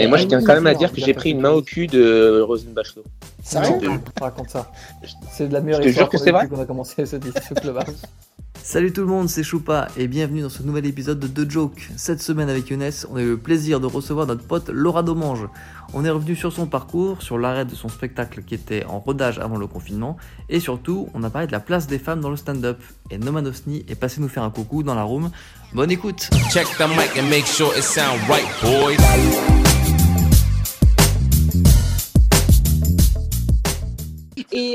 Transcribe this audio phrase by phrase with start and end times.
[0.00, 1.86] Et moi, je tiens quand même à dire que j'ai pris une main au cul
[1.86, 3.04] de Rosine Bachelot.
[3.42, 4.70] Sérieux Non, raconte ça.
[5.30, 6.44] C'est de la meilleure Je te histoire jure que qu'on c'est vrai.
[6.44, 7.16] depuis qu'on a commencé ce.
[8.62, 11.88] Salut tout le monde, c'est Choupa et bienvenue dans ce nouvel épisode de The Joke.
[11.96, 15.48] Cette semaine avec Younes, on a eu le plaisir de recevoir notre pote Laura Domange.
[15.94, 19.38] On est revenu sur son parcours, sur l'arrêt de son spectacle qui était en rodage
[19.38, 20.18] avant le confinement
[20.50, 22.78] et surtout, on a parlé de la place des femmes dans le stand-up.
[23.10, 25.30] Et Noman Osni est passé nous faire un coucou dans la room.
[25.72, 29.79] Bonne écoute Check the mic and make sure it sound right, boys.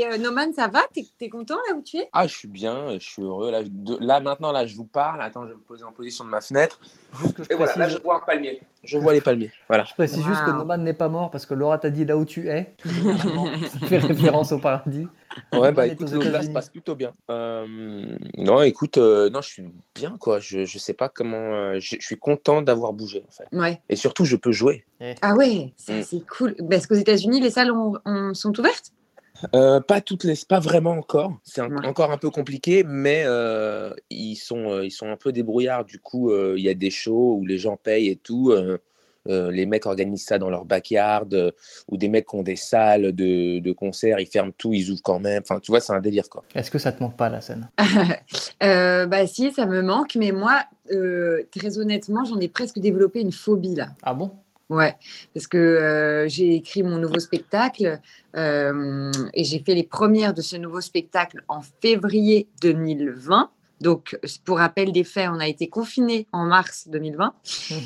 [0.08, 0.80] Et euh, Noman, ça va?
[1.18, 2.08] T'es content là où tu es?
[2.12, 3.50] Ah, je suis bien, je suis heureux.
[3.50, 5.22] Là, de- là, maintenant, là, je vous parle.
[5.22, 6.80] Attends, je vais me poser en position de ma fenêtre.
[7.20, 8.60] Juste que je Et voilà, là, je vois un palmier.
[8.84, 9.50] Je vois les palmiers.
[9.68, 9.84] Voilà.
[9.84, 10.50] je précise juste que.
[10.50, 12.74] Noman n'est pas mort parce que Laura t'a dit là où tu es.
[12.84, 15.08] Ça fait référence au paradis.
[15.52, 17.12] Ouais, bah écoute, là, ça se passe plutôt bien.
[17.30, 19.64] Euh, non, écoute, euh, non, je suis
[19.94, 20.38] bien, quoi.
[20.38, 21.36] Je, je sais pas comment.
[21.36, 23.44] euh, je, je suis content d'avoir bougé, en fait.
[23.54, 23.80] Ouais.
[23.90, 24.84] Et surtout, je peux jouer.
[25.20, 26.02] Ah ouais, ça, Mm.
[26.04, 26.54] c'est cool.
[26.70, 28.92] Parce qu'aux États-Unis, les salles ont- ont- sont ouvertes?
[29.54, 31.32] Euh, pas toutes les, pas vraiment encore.
[31.44, 31.86] C'est un- Ouais.
[31.86, 35.84] encore un peu compliqué, mais euh, ils sont, euh, ils sont un peu débrouillards.
[35.84, 38.50] Du coup, euh, il y a des shows où les gens payent et tout.
[38.52, 38.78] euh,
[39.28, 41.50] euh, les mecs organisent ça dans leur backyard, euh,
[41.90, 45.02] ou des mecs qui ont des salles de, de concert, ils ferment tout, ils ouvrent
[45.02, 45.42] quand même.
[45.42, 46.44] Enfin, tu vois, c'est un délire, quoi.
[46.54, 47.68] Est-ce que ça te manque pas la scène?
[48.62, 50.62] Euh, Bah si, ça me manque, mais moi,
[50.92, 53.88] euh, très honnêtement, j'en ai presque développé une phobie là.
[54.04, 54.30] Ah bon?
[54.68, 54.96] Ouais,
[55.32, 58.00] parce que euh, j'ai écrit mon nouveau spectacle
[58.34, 63.50] euh, et j'ai fait les premières de ce nouveau spectacle en février 2020.
[63.80, 67.34] Donc, pour rappel des faits, on a été confinés en mars 2020.
[67.70, 67.76] Mhm.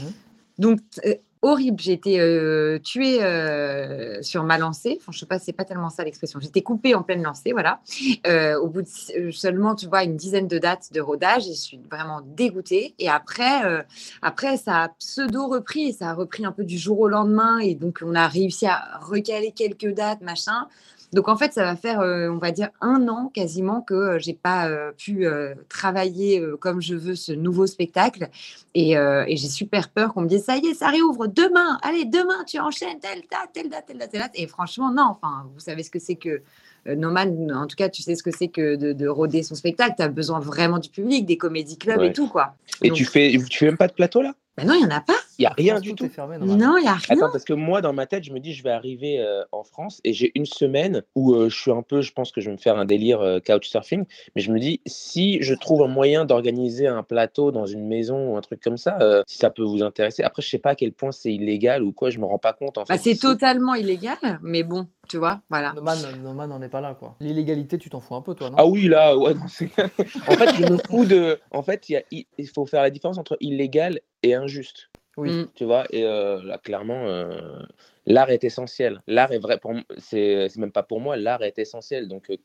[0.58, 1.80] Donc, euh, horrible.
[1.80, 5.00] J'ai été euh, tuée euh, sur ma lancée.
[5.10, 6.40] Je sais pas, c'est pas tellement ça l'expression.
[6.40, 7.80] J'étais coupée en pleine lancée, voilà.
[8.26, 11.58] Euh, au bout de seulement, tu vois, une dizaine de dates de rodage, et je
[11.58, 12.94] suis vraiment dégoûtée.
[12.98, 13.84] Et après,
[14.22, 17.58] après, ça a pseudo repris ça a repris un peu du jour au lendemain.
[17.58, 20.68] Et donc, on a réussi à recaler quelques dates, machin.
[21.12, 24.18] Donc en fait, ça va faire, euh, on va dire, un an quasiment que euh,
[24.18, 28.28] j'ai pas euh, pu euh, travailler comme je veux ce nouveau spectacle.
[28.74, 31.78] Et, et j'ai super peur qu'on me dise, ça y est, ça réouvre demain.
[31.82, 34.30] Allez, demain, tu enchaînes telle date, telle date, telle date, telle date.
[34.34, 35.08] Et franchement, non.
[35.20, 36.42] Enfin, vous savez ce que c'est que
[36.86, 39.94] Noman, en tout cas, tu sais ce que c'est que de, de roder son spectacle.
[39.96, 42.08] Tu as besoin vraiment du public, des comédie clubs Ouais.
[42.08, 42.54] et tout, quoi.
[42.82, 44.34] Et Donc- tu fais, tu fais même pas de plateau là?
[44.60, 45.14] Ben non, il n'y en a pas.
[45.38, 46.06] Il y a rien du tout.
[46.08, 46.36] fermé.
[46.38, 47.16] Non, il n'y a rien.
[47.16, 49.64] Attends, parce que moi, dans ma tête, je me dis, je vais arriver euh, en
[49.64, 52.46] France et j'ai une semaine où euh, je suis un peu, je pense que je
[52.50, 54.04] vais me faire un délire euh, couchsurfing,
[54.36, 58.32] mais je me dis, si je trouve un moyen d'organiser un plateau dans une maison
[58.32, 60.22] ou un truc comme ça, euh, si ça peut vous intéresser.
[60.22, 62.52] Après, je sais pas à quel point c'est illégal ou quoi, je me rends pas
[62.52, 62.84] compte en.
[62.84, 65.72] Bah, c'est totalement illégal, mais bon, tu vois, voilà.
[65.72, 67.16] Noman, Noman n'en est pas là, quoi.
[67.20, 68.56] L'illégalité, tu t'en fous un peu, toi, non?
[68.58, 69.32] Ah oui, là, ouais.
[69.34, 71.38] non, en fait, je me fous de.
[71.50, 74.90] En fait, il y a- il faut faire la différence entre illégal et injuste.
[75.16, 75.30] Oui.
[75.30, 75.48] Mm.
[75.54, 77.60] Tu vois, et euh, là, clairement, euh,
[78.06, 79.02] l'art est essentiel.
[79.06, 82.08] L'art est vrai pour c'est c'est même pas pour moi, l'art est essentiel.
[82.08, 82.36] Donc, euh,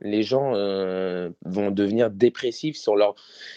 [0.00, 3.14] les gens euh, vont devenir dépressifs sur leur.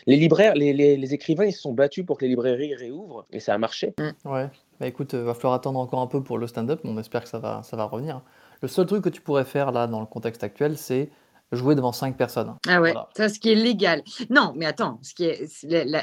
[0.07, 3.25] Les libraires, les, les- les écrivains, ils se sont battus pour que les librairies réouvrent
[3.31, 3.93] et ça a marché.
[4.25, 4.49] Ouais.
[4.79, 7.21] Bah écoute, euh, va falloir attendre encore un peu pour le stand-up, mais on espère
[7.23, 8.21] que ça va, ça va revenir.
[8.63, 11.11] Le seul truc que tu pourrais faire là, dans le contexte actuel, c'est
[11.51, 12.55] jouer devant cinq personnes.
[12.67, 13.09] Ah ouais, Voilà.
[13.15, 14.03] ça, ce qui est légal.
[14.29, 15.47] Non, mais attends, ce qui est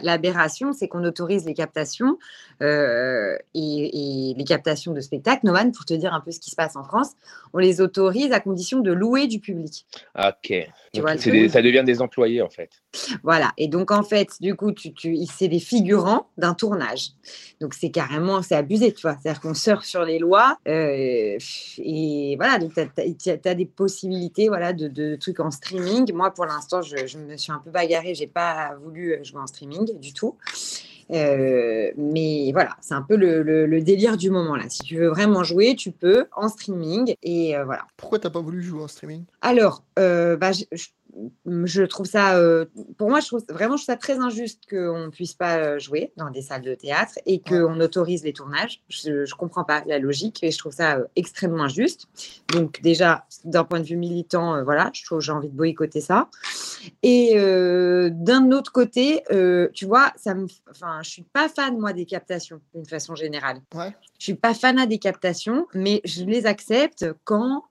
[0.03, 2.19] l'aberration, c'est qu'on autorise les captations
[2.62, 5.47] euh, et, et les captations de spectacles.
[5.47, 7.12] Noman, pour te dire un peu ce qui se passe en France,
[7.53, 9.87] on les autorise à condition de louer du public.
[10.19, 10.53] Ok.
[10.94, 12.70] Donc, vois des- ça devient des employés en fait.
[13.22, 13.53] Voilà.
[13.58, 17.10] Et donc, en fait, du coup, tu, tu, c'est des figurants d'un tournage.
[17.60, 19.16] Donc, c'est carrément, c'est abusé, tu vois.
[19.20, 20.56] C'est-à-dire qu'on surfe sur les lois.
[20.66, 21.37] euh,
[21.78, 26.12] et voilà, donc tu as, des possibilités voilà, de, de trucs en streaming.
[26.12, 28.15] Moi, pour l'instant, je, je me suis un peu bagarrée.
[28.15, 30.37] Je n'ai pas voulu jouer en streaming du tout.
[31.10, 34.65] Euh, mais voilà, c'est un peu le, le- le délire du moment là.
[34.69, 37.15] Si tu veux vraiment jouer, tu peux en streaming.
[37.22, 37.87] Et euh, voilà.
[37.97, 39.25] Pourquoi t'as pas voulu jouer en streaming?
[39.41, 40.88] Alors, euh, bah, je, je-
[41.64, 45.06] je trouve ça, euh, pour moi, je trouve vraiment je trouve ça très injuste qu'on
[45.06, 48.82] ne puisse pas euh, jouer dans des salles de théâtre et qu'on autorise les tournages.
[48.88, 52.06] Je ne comprends pas la logique et je trouve ça euh, extrêmement injuste.
[52.52, 56.00] Donc déjà, d'un point de vue militant, euh, voilà, je trouve j'ai envie de boycotter
[56.00, 56.28] ça.
[57.02, 59.22] Et d'un autre côté,
[59.75, 63.60] tu vois, ça me, enfin, je suis pas fan moi des captations d'une façon générale.
[63.75, 63.94] Ouais.
[64.19, 67.64] Je suis pas fanat des captations, mais je les accepte quand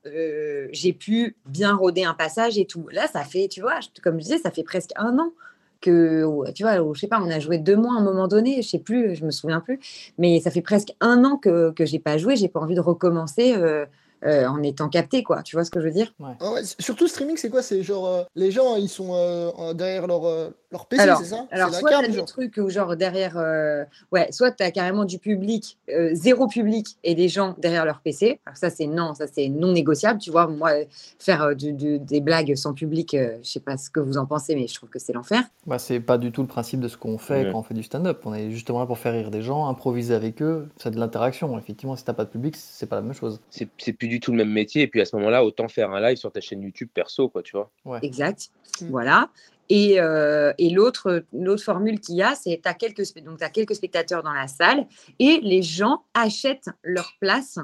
[0.72, 2.88] j'ai pu bien roder un passage et tout.
[2.92, 5.32] Là, ça fait, tu vois, comme je disais, ça fait presque un an
[5.80, 8.62] que, tu vois, je sais pas, on a joué deux mois à un moment donné,
[8.64, 9.80] je sais plus, je me souviens plus,
[10.18, 12.82] mais ça fait presque un an que que j'ai pas joué, j'ai pas envie de
[12.82, 13.54] recommencer.
[13.56, 13.86] euh,
[14.26, 15.44] euh, en étant capté, quoi.
[15.44, 16.12] Tu vois ce que je veux dire?
[16.40, 17.62] Ah ouais, surtout streaming, c'est quoi?
[17.62, 21.26] C'est genre euh, les gens ils sont euh, derrière leur, euh, leur PC, Alors, c'est
[21.26, 21.48] ça?
[21.52, 23.38] Alors, soit tu as des trucs où, genre, derrière.
[23.38, 27.86] euh, ouais, soit tu as carrément du public, euh, zéro public et des gens derrière
[27.86, 28.42] leur PC.
[28.46, 30.20] Alors, ça, c'est non, ça, c'est non négociable.
[30.20, 30.72] Tu vois, moi,
[31.20, 34.18] faire euh, du- du- des blagues sans public, euh, je sais pas ce que vous
[34.18, 35.42] en pensez, mais je trouve que c'est l'enfer.
[35.66, 37.52] Bah, c'est pas du tout le principe de ce qu'on fait Ouais.
[37.52, 38.22] quand on fait du stand-up.
[38.26, 41.58] On est justement là pour faire rire des gens, improviser avec eux, c'est de l'interaction.
[41.58, 43.40] Effectivement, si t'as pas de public, c'est pas la même chose.
[43.50, 44.82] C'est plus du tout le même métier.
[44.82, 47.42] Et puis à ce moment-là, autant faire un live sur ta chaîne YouTube perso, quoi,
[47.42, 48.00] tu vois.
[48.02, 48.50] Exact.
[48.82, 48.88] Mm.
[48.90, 49.30] Voilà.
[49.70, 53.40] Et, euh, et l'autre, l'autre formule qu'il y a, c'est tu as quelques, donc
[53.74, 54.88] spectateurs dans la salle
[55.20, 57.60] et les gens achètent leur place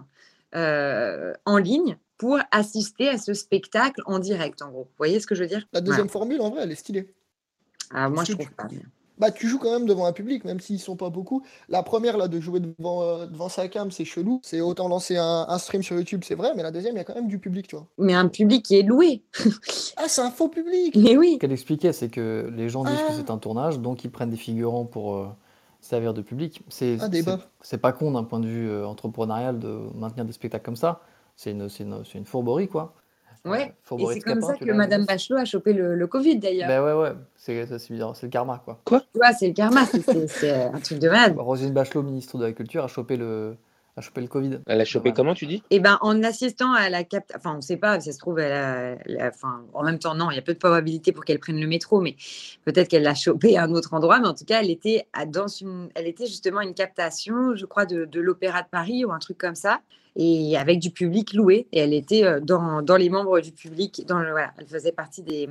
[0.55, 4.83] euh, en ligne pour assister à ce spectacle en direct, en gros.
[4.83, 5.67] Vous voyez ce que je veux dire?
[5.73, 7.13] La deuxième formule, en vrai, elle est stylée.
[7.91, 8.67] Ah, moi, je que trouve pas.
[8.71, 8.79] mais-
[9.19, 11.43] Bah, tu joues quand même devant un public, même s'ils sont pas beaucoup.
[11.69, 14.39] La première, là, de jouer devant, euh, devant sa cam, c'est chelou.
[14.43, 17.01] C'est autant lancer un, un stream sur YouTube, c'est vrai, mais la deuxième, il y
[17.01, 17.85] a quand même du public, tu vois.
[17.97, 19.23] Mais un public qui est loué.
[19.97, 21.33] Ah, c'est un faux public Mais oui.
[21.35, 23.13] Ce qu'elle expliquait, c'est que les gens disent que Ah.
[23.15, 25.27] c'est un tournage, donc ils prennent des figurants pour euh,
[25.81, 26.63] servir de public.
[26.67, 27.23] C'est c'est-
[27.61, 31.01] c'est pas con d'un point de vue euh, entrepreneurial de maintenir des spectacles comme ça.
[31.35, 32.95] C'est une, c'est une, c'est une fourberie, quoi.
[33.45, 33.73] Ouais.
[33.91, 36.67] Euh, Et c'est comme ça tu que Madame Bachelot a chopé le, le Covid, d'ailleurs.
[36.67, 37.93] Ben ouais, ouais, c'est c'est- c'est
[38.23, 38.79] le karma, quoi.
[38.85, 39.85] Tu vois, c'est le karma.
[40.27, 41.35] c'est- un truc de malade.
[41.37, 43.55] Roselyne Bachelot, ministre de la Culture, a chopé le,
[43.95, 44.59] a chopé le Covid.
[44.65, 45.61] Elle a chopé comment, tu dis?
[45.69, 48.39] Et ben en assistant à la cap, enfin on ne sait pas, ça se trouve,
[48.39, 51.11] elle a- elle a- enfin en même temps non, il y a peu de probabilité
[51.11, 52.15] pour qu'elle prenne le métro, mais
[52.65, 55.27] peut-être qu'elle l'a chopé à un autre endroit, mais en tout cas elle était à,
[55.27, 59.11] dans une, elle était justement une captation, je crois de, de l'Opéra de Paris ou
[59.11, 59.79] un truc comme ça,
[60.15, 64.05] et avec du public loué, et elle était euh, dans, dans les membres du public,
[64.07, 65.49] dans le, voilà, elle faisait partie des,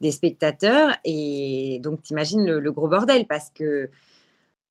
[0.00, 3.90] des spectateurs, et donc t'imagines le, le gros bordel parce que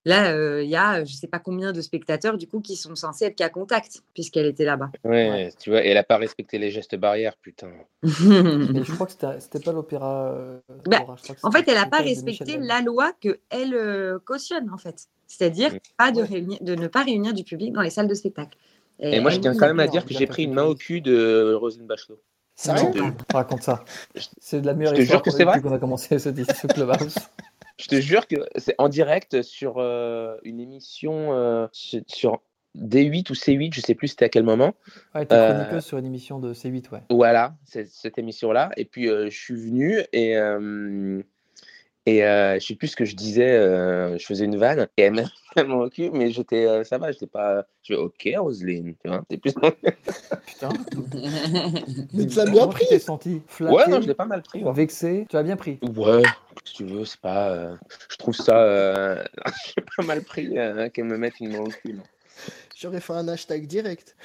[0.06, 2.76] Là, euh, il y a je ne sais pas combien de spectateurs du coup qui
[2.76, 4.92] sont censés être cas contact puisqu'elle était là-bas.
[5.06, 5.54] ouais, Ouais.
[5.58, 7.70] tu vois, et elle a pas respecté les gestes barrières, putain.
[8.04, 10.34] Mais je crois que c'était pas l'opéra.
[10.34, 11.06] euh, Bah,
[11.44, 15.08] En fait, elle n'a le pas respecté la loi que elle euh, cautionne, en fait.
[15.26, 15.78] C'est-à-dire Mm.
[15.98, 18.58] pas de, réunir, de ne pas réunir du public dans les salles de spectacle.
[19.00, 20.76] Et moi, je tiens quand même à dire que bien j'ai pris une main au
[20.76, 22.22] cul de Roselyne Bachelot.
[22.56, 23.84] Sérieux te- Raconte ça.
[24.40, 25.58] C'est de la meilleure Je te histoire jure que c'est vrai.
[25.58, 27.16] depuis qu'on a commencé ce, ce Clubhouse.
[27.80, 32.42] Je te jure que c'est en direct sur euh, une émission euh, sur, sur
[32.78, 34.76] D8 ou C8, je sais plus c'était à quel moment.
[35.16, 37.02] Ouais, t'es Euh, chroniqueuse sur une émission de C8, ouais.
[37.10, 38.70] Voilà, c'est cette émission-là.
[38.78, 41.24] Et puis euh, je suis venu et euh,
[42.06, 43.52] et euh, je sais plus ce que je disais.
[43.52, 45.24] euh, je faisais une vanne et elle m'a
[45.56, 47.66] tellement au cul, mais j'étais euh, ça va, j'étais pas.
[47.84, 49.24] Je fais OK, Roselyne, tu vois.
[49.30, 49.54] T'es plus.
[50.46, 50.70] Putain.
[52.14, 54.42] Mais tu l'as bien pris tu t'es senti flatté, ouais, non, je l'ai pas mal
[54.42, 54.64] pris.
[54.64, 54.74] ouais.
[54.74, 55.26] vexé.
[55.30, 55.80] Tu as bien pris?
[55.96, 56.24] Ouais,
[56.66, 57.50] si tu veux, c'est pas.
[57.52, 57.76] euh,
[58.10, 58.58] je trouve ça.
[58.64, 59.24] euh,
[59.66, 61.94] J'ai pas mal pris euh, qu'elle me mette une main au cul.
[61.94, 62.04] non.
[62.76, 64.16] J'aurais fait un hashtag direct.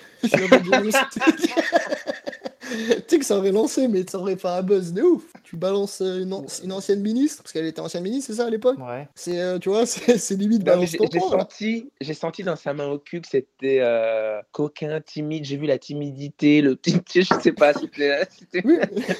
[2.88, 5.24] Tu sais que ça aurait lancé, mais ça aurait fait un buzz de ouf.
[5.44, 8.46] Tu balances euh, une, an- une ancienne ministre, parce qu'elle était ancienne ministre, c'est ça
[8.46, 9.08] à l'époque Ouais.
[9.14, 12.74] C'est, euh, tu vois, c'est limite Non, mais balance j'ai senti, j'ai senti dans sa
[12.74, 15.44] main au cul que c'était euh, coquin, timide.
[15.44, 18.76] J'ai vu la timidité, le petit, je sais pas, c'était c'était- Oui,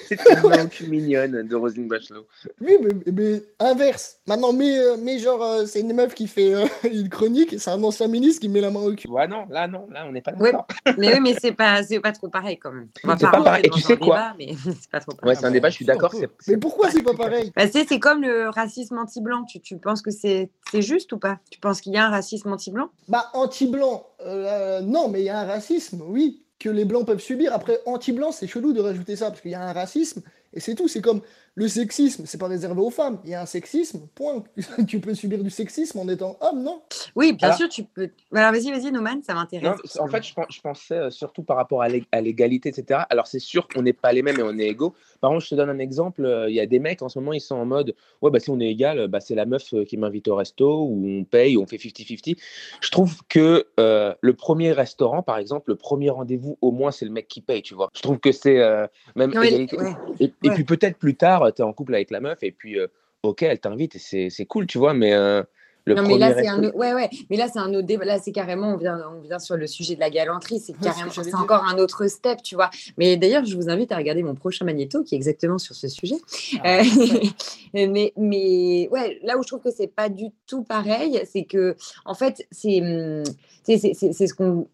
[0.09, 2.27] c'était une main au cul mignonne de Roselyne Bachelot.
[2.61, 4.21] oui mais, mais inverse.
[4.27, 7.71] Maintenant, mais, mais genre, euh, c'est une meuf qui fait euh, une chronique, et c'est
[7.71, 9.09] un ancien ministre qui met la main au cul.
[9.09, 10.53] Ouais, non, là, non, là, on n'est pas Ouais.
[10.53, 10.67] d'accord.
[10.99, 12.89] mais oui, mais c'est pas, c'est pas trop pareil quand même.
[13.05, 13.67] On va C'est pas rentrer pareil.
[13.67, 15.29] Et tu sais quoi débat, mais c'est pas trop pareil.
[15.29, 16.15] Ouais, c'est un débat, je suis d'accord.
[16.47, 19.45] Mais pourquoi c'est pas pareil Bah, c'est c'est comme le racisme anti-blanc.
[19.45, 21.39] Tu, tu penses que c'est c'est juste ou pas?
[21.51, 22.91] Tu penses qu'il y a un racisme anti-blanc?
[23.09, 27.21] Bah, anti-blanc, euh, non, mais il y a un racisme, oui, que les blancs peuvent
[27.21, 27.53] subir.
[27.53, 30.75] Après, anti-blanc, c'est chelou de rajouter ça, parce qu'il y a un racisme, et c'est
[30.75, 30.89] tout.
[30.89, 31.21] C'est comme
[31.59, 33.19] le sexisme, c'est pas réservé aux femmes.
[33.25, 34.45] Il y a un sexisme, point.
[34.87, 36.83] tu peux subir du sexisme en étant homme, non?
[37.17, 38.11] Oui, bien Alors- sûr, tu peux.
[38.33, 39.99] Alors vas-y, vas-y, Noman, ça m'intéresse.
[39.99, 43.01] En fait, je, pen- je pensais euh, surtout par rapport à l'ég- à l'égalité, etc.
[43.11, 44.95] Alors, c'est sûr qu'on n'est pas les mêmes et on est égaux.
[45.21, 46.25] Par contre, je te donne un exemple.
[46.25, 48.39] euh, Il y a des mecs en ce moment, ils sont en mode Ouais, bah,
[48.39, 51.25] si on est égal, bah, c'est la meuf euh, qui m'invite au resto ou on
[51.25, 52.37] paye, ou on fait 50-50.
[52.81, 57.05] Je trouve que euh, le premier restaurant, par exemple, le premier rendez-vous, au moins, c'est
[57.05, 57.91] le mec qui paye, tu vois.
[57.97, 58.87] Je trouve que c'est euh,
[59.17, 59.77] même égalité.
[59.77, 59.93] ouais.
[60.21, 60.55] Et, et Ouais.
[60.55, 62.87] puis peut-être plus tard, tu es en couple avec la meuf et puis, euh,
[63.23, 65.43] ok, elle t'invite et c'est c'est cool, tu vois, mais euh,
[65.85, 67.09] le non, mais premier là, c'est un, autre- ouais, ouais.
[67.31, 68.05] Mais là, c'est un autre débat.
[68.05, 70.61] Là, c'est carrément, on vient, on vient sur le sujet de la galanterie.
[70.61, 72.69] C'est carrément, c'est encore un autre step, tu vois.
[72.99, 75.89] Mais d'ailleurs, je vous invite à regarder mon prochain magnéto qui est exactement sur ce
[75.89, 76.17] sujet.
[76.63, 76.83] Ah, Euh,
[77.75, 81.75] mais, mais ouais, là où je trouve que c'est pas du tout pareil, c'est que,
[82.05, 83.25] en fait, c'est, hum,
[83.63, 84.69] c'est, c'est, c'est- c'est ce qu'on.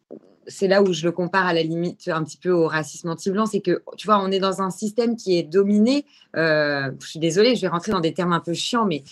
[0.46, 3.46] C'est là où je le compare à la limite un petit peu au racisme anti-blanc,
[3.46, 6.04] c'est que tu vois, on est dans un système qui est dominé.
[6.36, 9.02] euh, je suis désolée, je vais rentrer dans des termes un peu chiants, mais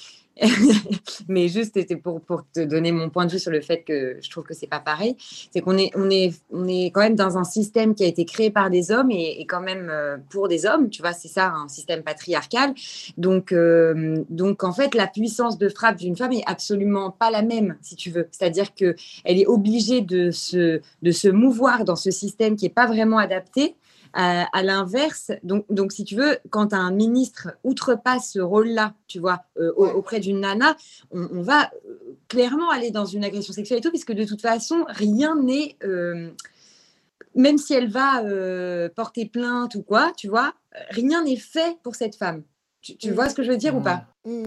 [1.28, 2.20] mais juste pour,
[2.52, 4.80] te donner mon point de vue sur le fait que je trouve que c'est pas
[4.80, 5.16] pareil.
[5.52, 8.24] C'est qu'on est, on est, on est quand même dans un système qui a été
[8.24, 11.28] créé par des hommes et, et quand même euh, pour des hommes, tu vois, c'est
[11.28, 12.74] ça, un système patriarcal.
[13.18, 17.42] Donc, euh, donc en fait, la puissance de frappe d'une femme est absolument pas la
[17.42, 18.28] même, si tu veux.
[18.30, 22.74] C'est-à-dire que elle est obligée de se, de se mouvoir dans ce système qui est
[22.74, 23.76] pas vraiment adapté.
[24.14, 29.18] À, à l'inverse, donc, donc si tu veux, quand un ministre outrepasse ce rôle-là, tu
[29.18, 30.76] vois, euh, auprès d'une nana,
[31.10, 34.42] on, on va euh, clairement aller dans une agression sexuelle et tout, puisque de toute
[34.42, 36.30] façon, rien n'est, euh,
[37.34, 38.22] même si elle va
[38.90, 40.52] porter plainte ou quoi, tu vois,
[40.90, 42.42] rien n'est fait pour cette femme.
[42.82, 44.06] Tu, tu vois ce que je veux dire ou pas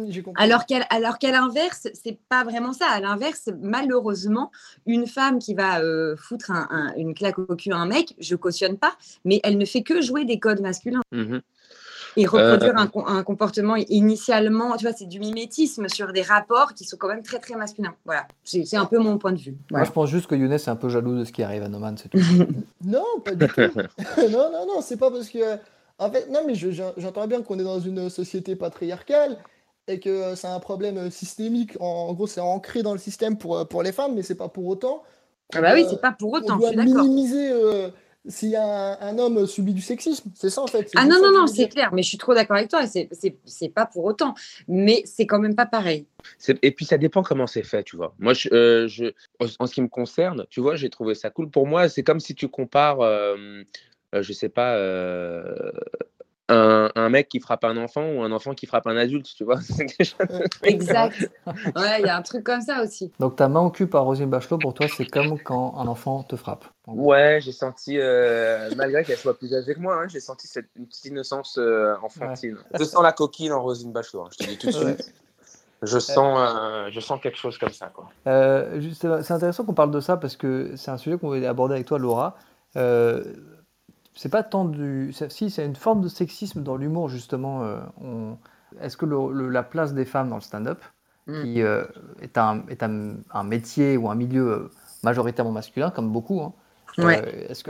[0.09, 0.43] J'ai compris.
[0.43, 2.85] alors qu'à alors qu'à l'inverse, c'est pas vraiment ça.
[2.89, 4.51] À l'inverse, malheureusement,
[4.85, 8.13] une femme qui va euh, foutre un- un- une claque au cul à un mec,
[8.19, 11.41] je cautionne pas, mais elle ne fait que jouer des codes masculins Mhm.
[12.17, 16.21] et reproduire Euh, un, com- un comportement initialement, tu vois, c'est du mimétisme sur des
[16.21, 17.95] rapports qui sont quand même très très masculins.
[18.03, 19.55] Voilà, c'est un peu mon point de vue.
[19.71, 21.69] Moi, je pense juste que Younes est un peu jaloux de ce qui arrive à
[21.69, 22.17] Noman, c'est tout.
[22.83, 23.61] Non, pas du tout.
[24.29, 25.57] non, non, non, c'est pas parce que.
[25.97, 29.37] En fait, non, mais je- je- j'entends bien qu'on est dans une société patriarcale
[29.87, 31.77] et que euh, c'est un problème euh, systémique.
[31.79, 34.49] En, gros, c'est ancré dans le système pour, euh, pour les femmes, mais c'est pas
[34.49, 35.03] pour autant.
[35.53, 37.89] Ah bah oui, c'est pas pour doit- autant, on je suis doit minimiser euh,
[38.27, 40.31] s'il un, un homme subit du sexisme.
[40.33, 40.89] C'est ça, en fait.
[40.95, 43.85] Ah non, non, non, c'est clair, mais je suis trop d'accord avec toi, c'est- pas
[43.85, 44.33] pour autant,
[44.67, 46.07] mais c'est quand même pas pareil.
[46.63, 48.15] Et puis ça dépend comment c'est fait, tu vois.
[48.17, 49.13] Moi, je, euh, je-
[49.59, 51.49] en ce qui me concerne, tu vois, j'ai trouvé ça cool.
[51.51, 53.63] Pour moi, c'est comme si tu compares, euh, euh,
[54.21, 55.71] je sais pas, euh,
[56.47, 59.43] un, un mec qui frappe un enfant ou un enfant qui frappe un adulte, tu
[59.43, 59.59] vois.
[59.99, 60.15] Déjà-
[60.63, 61.29] Exact.
[61.47, 63.11] Ouais, il y a un truc comme ça aussi.
[63.19, 66.21] Donc ta main au cul par Roselyne Bachelot, pour toi, c'est comme quand un enfant
[66.23, 66.65] te frappe.
[66.87, 70.67] Ouais, j'ai senti, euh, malgré qu'elle soit plus âgée que moi, hein, j'ai senti cette
[70.75, 72.57] une petite innocence euh, enfantine.
[72.77, 75.13] Je sens la coquine en Rosine Bachelot, hein, je te dis tout de suite.
[75.81, 77.91] Je sens, euh, je sens quelque chose comme ça.
[78.27, 81.45] Euh, c'est c'est intéressant qu'on parle de ça parce que c'est un sujet qu'on voulait
[81.47, 82.37] aborder avec toi, Laura.
[82.75, 83.23] Euh,
[84.15, 85.13] c'est pas tant du.
[85.29, 87.63] Si, c'est une forme de sexisme dans l'humour, justement.
[87.63, 88.37] euh, on-
[88.81, 90.79] Est-ce que le- le- la place des femmes dans le stand-up,
[91.27, 91.41] Mm.
[91.43, 91.83] qui euh,
[92.21, 94.71] est, un, est un, un métier ou un milieu euh,
[95.03, 96.53] majoritairement masculin, comme beaucoup, hein,
[96.97, 97.21] Ouais.
[97.25, 97.63] euh, est-ce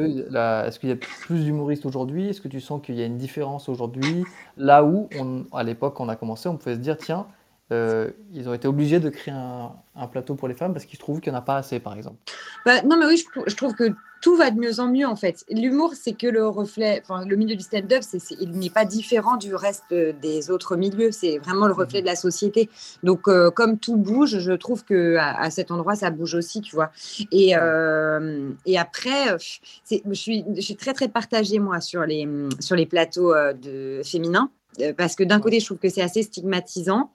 [0.80, 2.30] qu'il y a plus d'humoristes aujourd'hui?
[2.30, 4.26] Est-ce que tu sens qu'il y a une différence aujourd'hui?
[4.58, 7.28] Là où, on, à l'époque, on a commencé, on pouvait se dire, tiens,
[7.72, 11.00] euh, ils ont été obligés de créer un, un plateau pour les femmes parce qu'ils
[11.00, 12.18] trouvent qu'il n'y en a pas assez, par exemple.
[12.66, 13.86] Bah, non, mais oui, je trouve que
[14.26, 15.46] tout va de mieux en mieux, en fait.
[15.52, 18.02] L'humour, c'est que le reflet, enfin, le milieu du stand-up,
[18.42, 21.12] il n'est pas différent du reste euh, des autres milieux.
[21.12, 22.68] C'est vraiment le reflet de la société.
[23.04, 26.62] Donc, euh, comme tout bouge, je trouve que à, à cet endroit, ça bouge aussi,
[26.62, 26.90] tu vois.
[27.32, 32.28] Et, euh, et après, je, suis, je suis très, très partagée, moi, sur les,
[32.60, 34.50] sur les plateaux de, féminins.
[34.82, 37.12] Euh, Parce que d'un côté, je trouve que c'est assez stigmatisant.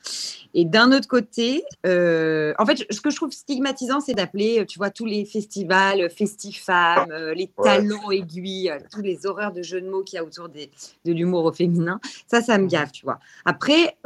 [0.55, 4.65] Et d'un autre côté, euh, en fait, ce que je trouve stigmatisant, c'est d'appeler, euh,
[4.65, 7.65] tu vois, tous les festivals, festifammes, euh, les Ouais.
[7.65, 10.71] talents aiguilles, euh, tous les horreurs de jeux de mots qu'il y a autour des,
[11.05, 12.01] de l'humour au féminin.
[12.27, 13.19] Ça, ça me gave, tu vois.
[13.45, 13.97] Après,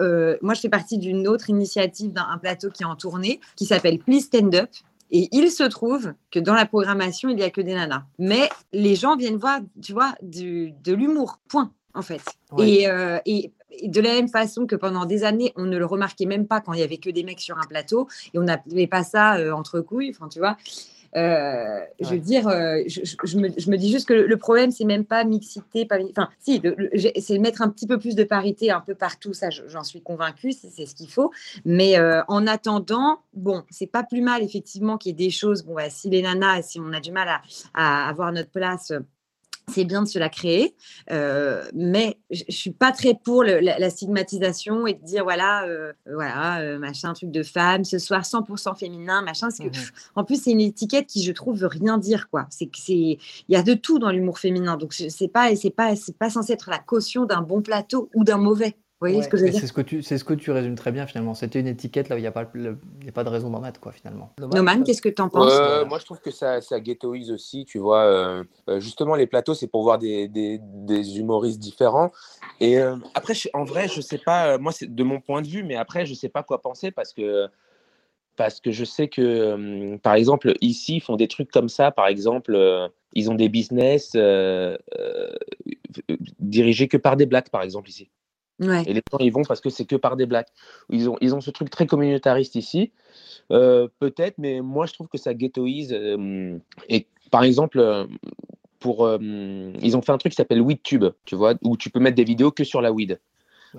[0.43, 3.65] moi, je fais partie d'une autre initiative, d'un un plateau qui est en tournée, qui
[3.67, 4.71] s'appelle Please Stand Up.
[5.11, 8.03] Et il se trouve que dans la programmation, il n'y a que des nanas.
[8.19, 12.23] Mais les gens viennent voir, tu vois, du, de l'humour, point, en fait.
[12.53, 12.69] Ouais.
[12.69, 16.27] Et, euh, et, de la même façon que pendant des années, on ne le remarquait
[16.27, 18.87] même pas quand il y avait que des mecs sur un plateau et on n'appelait
[18.87, 20.57] pas ça euh, entre couilles, enfin, tu vois.
[21.17, 25.05] Euh, Je veux dire, je, me, je me dis juste que le, problème, c'est même
[25.05, 26.61] pas mixité, pas, enfin, si,
[27.21, 30.03] c'est mettre un petit peu plus de parité un peu partout, ça, je- j'en suis
[30.03, 31.31] convaincue, c'est c'est ce qu'il faut.
[31.65, 35.63] Mais euh, en attendant, bon, c'est pas plus mal, effectivement, qu'il y ait des choses,
[35.63, 37.43] bon, bah, si les nanas, si on a du mal à,
[37.75, 38.93] à avoir notre place,
[39.73, 40.75] c'est bien de se la créer,
[41.11, 45.65] euh, mais je suis pas très pour le- la, la stigmatisation et de dire voilà,
[45.65, 49.47] euh, voilà, euh, machin, truc de femme, ce soir 100% féminin, machin.
[49.49, 49.71] Parce que, Mhm.
[49.73, 52.47] pff, en plus, c'est une étiquette qui, je trouve, veut rien dire, quoi.
[52.51, 53.19] C'est que c'est, il
[53.49, 56.53] y a de tout dans l'humour féminin, donc c'est pas, c'est pas, c'est pas censé
[56.53, 58.77] être la caution d'un bon plateau ou d'un mauvais.
[59.05, 59.25] Voyez Ouais.
[59.25, 60.77] ce que je veux Et dire c'est ce que tu, c'est ce que tu résumes
[60.77, 61.35] très bien finalement.
[61.35, 63.29] C'était une étiquette là où il n'y a, pas le- il y a pas de
[63.29, 64.33] raison d'en mettre quoi finalement.
[64.51, 67.67] Noman, qu'est-ce que tu en penses Euh, moi, je trouve que ça, ça ghettoise aussi,
[67.67, 68.05] tu vois.
[68.05, 72.13] euh, euh, justement, les plateaux, c'est pour voir des, des, des humoristes différents.
[72.61, 75.43] Et euh, après, je- en vrai, je sais pas, euh, moi, c'est de mon point
[75.43, 77.47] de vue, mais après, je sais pas quoi penser parce que,
[78.37, 81.91] parce que je sais que, euh, par exemple, ici, ils font des trucs comme ça.
[81.91, 85.31] Par exemple, euh, ils ont des business euh, euh,
[86.41, 88.11] dirigés que par des blacks, par exemple, ici.
[88.61, 88.85] Ouais.
[88.87, 90.49] Et les gens, ils vont parce que c'est que par des blacks.
[90.91, 92.93] Ils ont, ils ont ce truc très communautariste ici.
[93.51, 95.93] Euh, Peut-être, mais moi, je trouve que ça ghettoise.
[95.93, 96.57] euh,
[96.89, 98.07] et par exemple, euh,
[98.79, 102.17] pour, ils ont fait un truc qui s'appelle WeedTube, tu vois, où tu peux mettre
[102.17, 103.19] des vidéos que sur la weed.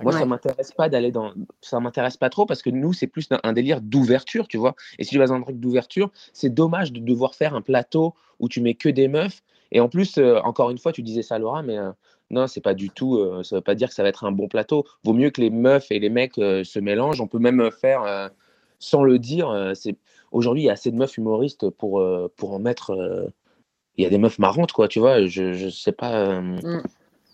[0.01, 1.31] Moi, ça m'intéresse pas d'aller dans.
[1.61, 4.75] Ça m'intéresse pas trop parce que nous, c'est plus un, un délire d'ouverture, tu vois.
[4.99, 8.13] Et si tu vas dans un truc d'ouverture, c'est dommage de devoir faire un plateau
[8.39, 9.41] où tu mets que des meufs.
[9.71, 11.77] Et en plus, encore une fois, tu disais ça, Laura, mais
[12.31, 13.17] non, c'est pas du tout.
[13.17, 14.85] euh, ça veut pas dire que ça va être un bon plateau.
[15.03, 17.21] Vaut mieux que les meufs et les mecs euh, se mélangent.
[17.21, 18.31] On peut même euh, faire,
[18.79, 19.73] sans le dire,
[20.31, 23.31] aujourd'hui, il y a assez de meufs humoristes pour, en mettre.
[23.97, 25.25] Il y a des meufs marrantes, quoi, tu vois.
[25.25, 26.15] Je, je sais pas.
[26.15, 26.57] euh,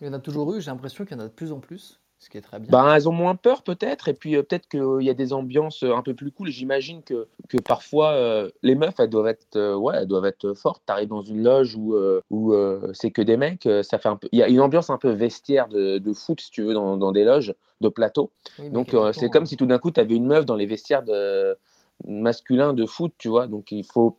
[0.01, 1.59] Il y en a toujours eu, j'ai l'impression qu'il y en a de plus en
[1.59, 2.69] plus, ce qui est très bien.
[2.71, 5.83] Ben, elles ont moins peur peut-être, et puis euh, peut-être qu'il y a des ambiances
[5.83, 6.49] euh, un peu plus cool.
[6.49, 10.53] J'imagine que, que parfois euh, les meufs, elles doivent être, euh, ouais, elles doivent être
[10.53, 10.83] fortes.
[10.85, 14.09] T'arrives dans une loge où, euh, où euh, c'est que des mecs, euh, ça fait
[14.09, 14.29] un peu.
[14.31, 16.95] Il y a une ambiance un peu vestiaire de, de foot, si tu veux, dans,
[16.95, 18.29] dans des loges de plateau.
[18.59, 20.67] Oui, Donc euh, c'est comme si tout d'un coup, tu avais une meuf dans les
[20.67, 21.57] vestiaires de...
[22.05, 23.47] masculins de foot, tu vois.
[23.47, 24.17] Donc il faut.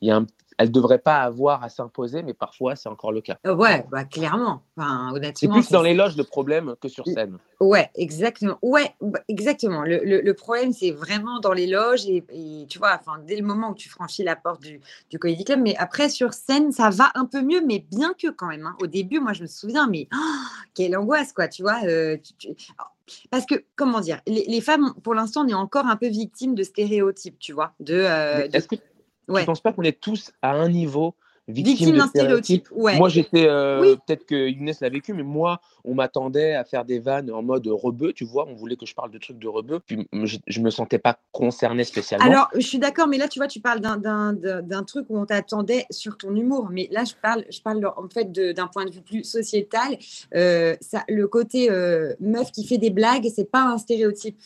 [0.00, 0.26] Il y a un...
[0.58, 3.38] Elle devrait pas avoir à s'imposer, mais parfois c'est encore le cas.
[3.44, 4.62] Ouais, bah, clairement.
[4.76, 7.38] Enfin, C'est plus dans les loges le problème que sur scène.
[7.60, 8.58] Ouais, exactement.
[8.62, 9.82] Ouais, bah, exactement.
[9.82, 13.36] Le, le- le problème, c'est vraiment dans les loges et, et tu vois, enfin, dès
[13.36, 14.80] le moment où tu franchis la porte du,
[15.10, 15.60] du Comedy Club.
[15.60, 18.66] Mais après, sur scène, ça va un peu mieux, mais bien que quand même.
[18.66, 18.76] hein.
[18.80, 20.16] Au début, moi, je me souviens, mais oh,
[20.74, 21.80] quelle angoisse, quoi, tu vois.
[21.84, 22.66] euh, tu- tu-
[23.30, 26.54] Parce que, comment dire, les, les femmes, pour l'instant, on est encore un peu victimes
[26.54, 27.72] de stéréotypes, tu vois.
[27.80, 28.76] De, euh, de- Est-ce que
[29.28, 29.40] ouais.
[29.42, 31.14] tu penses pas qu'on est tous à un niveau
[31.46, 32.68] victimes de d'un stéréotype.
[32.72, 32.96] Ouais.
[32.96, 33.46] Moi, j'étais.
[33.46, 33.96] euh, Oui.
[34.06, 37.66] Peut-être que Younes l'a vécu, mais moi, on m'attendait à faire des vannes en mode
[37.66, 38.46] rebeu, tu vois.
[38.48, 39.78] On voulait que je parle de trucs de rebeu.
[39.84, 42.24] Puis je, je me sentais pas concerné spécialement.
[42.26, 45.84] Alors, je suis d'accord, mais là, tu vois, tu parles d'un- truc où on t'attendait
[45.90, 46.68] sur ton humour.
[46.70, 49.98] Mais là, je parle, je parle en fait de- d'un point de vue plus sociétal.
[50.34, 54.38] Euh, ça, le côté euh, meuf qui fait des blagues, c'est pas un stéréotype.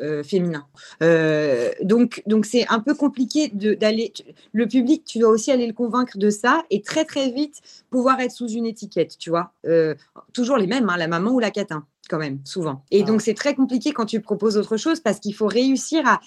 [0.00, 0.66] Euh, féminin.
[1.02, 4.12] Euh, donc, donc c'est un peu compliqué d'aller.
[4.52, 7.60] Le public, tu dois aussi aller le convaincre de ça et très très vite
[7.90, 9.52] pouvoir être sous une étiquette, tu vois.
[9.66, 9.94] Euh,
[10.32, 12.84] toujours les mêmes, hein, la maman ou la catin, quand même, souvent.
[12.90, 13.06] Et Ah.
[13.06, 16.20] donc c'est très compliqué quand tu proposes autre chose parce qu'il faut réussir à,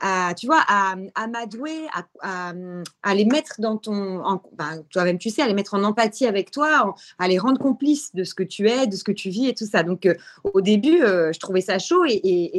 [0.00, 1.86] à, tu vois, à, à m'adouer,
[2.22, 6.26] à, les mettre dans ton, en- ben, toi-même tu sais, à les mettre en empathie
[6.26, 9.30] avec toi, à les rendre complices de ce que tu es, de ce que tu
[9.30, 9.82] vis et tout ça.
[9.82, 10.14] Donc euh,
[10.52, 12.12] au début, euh, je trouvais ça chaud et,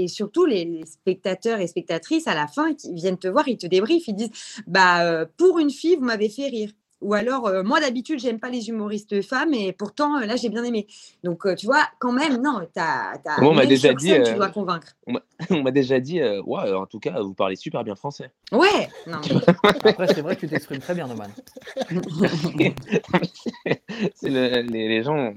[0.04, 3.58] et- surtout les, les spectateurs et spectatrices à la fin qui viennent te voir, ils
[3.58, 4.32] te débriefent, ils disent,
[4.68, 6.70] bah euh, pour une fille, vous m'avez fait rire.
[7.06, 10.50] Ou alors, euh, moi d'habitude, j'aime pas les humoristes femmes et pourtant, euh, là, j'ai
[10.50, 10.88] bien aimé.
[11.24, 14.34] Donc, euh, tu vois, quand même, non, t'as, Moi, on m'a déjà dit, scène, tu
[14.34, 14.88] dois convaincre.
[15.52, 18.32] on m'a déjà dit, euh, ouais, en tout cas, vous parlez super bien français.
[18.52, 21.06] Ouais, non, mais- Après, c'est vrai que tu t'exprimes très bien,
[24.24, 25.32] le- les, les gens,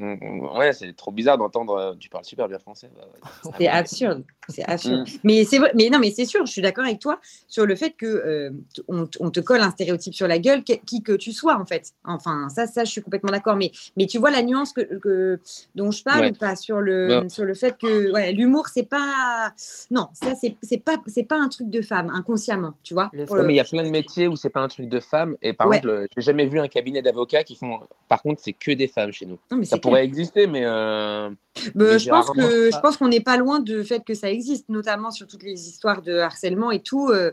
[0.57, 2.89] ouais, c'est trop bizarre d'entendre, euh, tu parles super bien français.
[2.97, 3.03] Bah,
[3.45, 3.53] ouais.
[3.59, 4.25] C'est absurde.
[4.49, 5.01] C'est absurde.
[5.09, 5.19] Mm.
[5.25, 5.73] Mais c'est vrai.
[5.75, 6.47] Mais non, mais c'est sûr.
[6.47, 9.71] Je suis d'accord avec toi sur le fait que euh, t- on, te colle un
[9.71, 11.93] stéréotype sur la gueule, qui que tu sois en fait.
[12.05, 13.57] Enfin, ça, ça, je suis complètement d'accord.
[13.57, 15.39] Mais, mais tu vois la nuance que, que-
[15.75, 16.31] dont je parle Ouais.
[16.31, 17.29] ou pas sur le Ouais.
[17.29, 19.53] sur le fait que ouais, l'humour, c'est pas.
[19.91, 22.75] Non, ça, c'est c'est pas c'est pas un truc de femme inconsciemment.
[22.83, 23.11] Tu vois.
[23.13, 25.37] Le- mais il y a plein de métiers où c'est pas un truc de femmes.
[25.43, 25.77] Et par Ouais.
[25.79, 27.81] exemple, euh, j'ai jamais vu un cabinet d'avocats qui font.
[28.09, 29.39] Par contre, c'est que des femmes chez nous.
[29.51, 31.31] Non, mais Ça pourrait exister, mais euh,
[31.75, 32.77] Bah, Mais je pense rarement que ça.
[32.77, 35.69] je pense qu'on n'est pas loin du fait que ça existe, notamment sur toutes les
[35.69, 37.09] histoires de harcèlement et tout.
[37.11, 37.33] euh,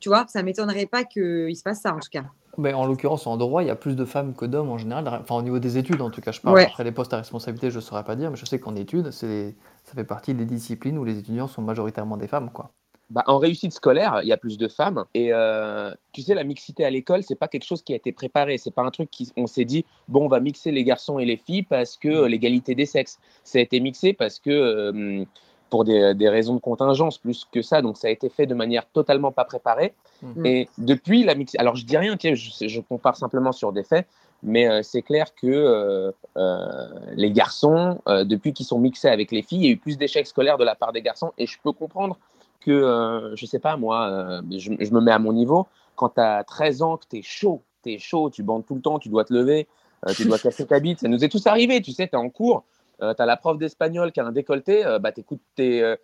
[0.00, 2.24] tu vois, ça m'étonnerait pas qu'il se passe ça en tout cas.
[2.58, 5.06] Mais en l'occurrence, en droit, il y a plus de femmes que d'hommes en général.
[5.20, 6.56] Enfin, au niveau des études, en tout cas, je parle.
[6.56, 6.66] Ouais.
[6.66, 9.10] Après les postes à responsabilité, je ne saurais pas dire, mais je sais qu'en études,
[9.10, 12.70] c'est, ça fait partie des disciplines où les étudiants sont majoritairement des femmes, quoi.
[13.10, 15.04] bah, en réussite scolaire, il y a plus de femmes.
[15.14, 18.12] Et euh, tu sais, la mixité à l'école, c'est pas quelque chose qui a été
[18.12, 18.58] préparé.
[18.58, 21.24] C'est pas un truc qui on s'est dit bon, on va mixer les garçons et
[21.24, 23.18] les filles parce que euh, l'égalité des sexes.
[23.44, 25.24] Ça a été mixé parce que euh,
[25.74, 27.82] pour des, des raisons de contingence plus que ça.
[27.82, 29.92] Donc ça a été fait de manière totalement pas préparée.
[30.22, 30.46] Mm.
[30.46, 34.06] Et depuis la mixité, alors je dis rien, je, je compare simplement sur des faits.
[34.44, 39.42] Mais euh, c'est clair que euh, euh, les garçons, depuis qu'ils sont mixés avec les
[39.42, 41.32] filles, il y a eu plus d'échecs scolaires de la part des garçons.
[41.38, 42.18] Et je peux comprendre
[42.60, 45.66] que, je sais pas, moi, je, je me mets à mon niveau.
[45.96, 48.76] Quand tu as 13 ans, que tu es chaud, tu es chaud, tu bandes tout
[48.76, 49.66] le temps, tu dois te lever,
[50.14, 51.00] tu dois casser ta bite.
[51.00, 52.62] Ça nous est tous arrivé, tu sais, tu es en cours,
[53.00, 55.82] tu as la prof d'espagnol qui a un décolleté, euh, bah, tu écoutes tes.
[55.82, 55.96] euh,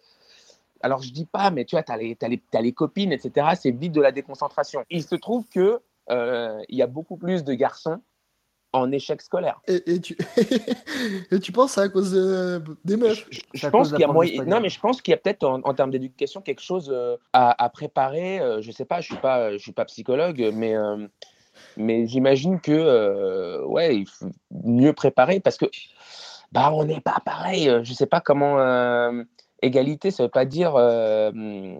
[0.83, 3.49] alors, je dis pas, mais tu vois, tu as, les, t'as les, copines, etc.
[3.61, 4.85] C'est vite de la déconcentration.
[4.89, 8.01] Il se trouve que euh, il y a beaucoup plus de garçons
[8.73, 9.61] en échec scolaire.
[9.67, 10.17] Et, et tu...
[11.31, 13.27] et tu penses à cause de- des meufs?
[13.53, 14.45] Je, pense qu'il y a moyen.
[14.45, 17.17] Non, mais je pense qu'il y a peut-être en, en termes d'éducation quelque chose euh,
[17.33, 18.41] à, à préparer.
[18.41, 21.07] euh, je sais pas, je suis pas, je suis pas psychologue, mais euh,
[21.77, 24.31] mais j'imagine que euh, ouais, il faut
[24.65, 25.67] mieux préparer parce que
[26.53, 27.69] bah on n'est pas pareil.
[27.69, 29.23] euh, Je sais pas comment euh,
[29.63, 31.31] égalité, ça veut pas dire euh,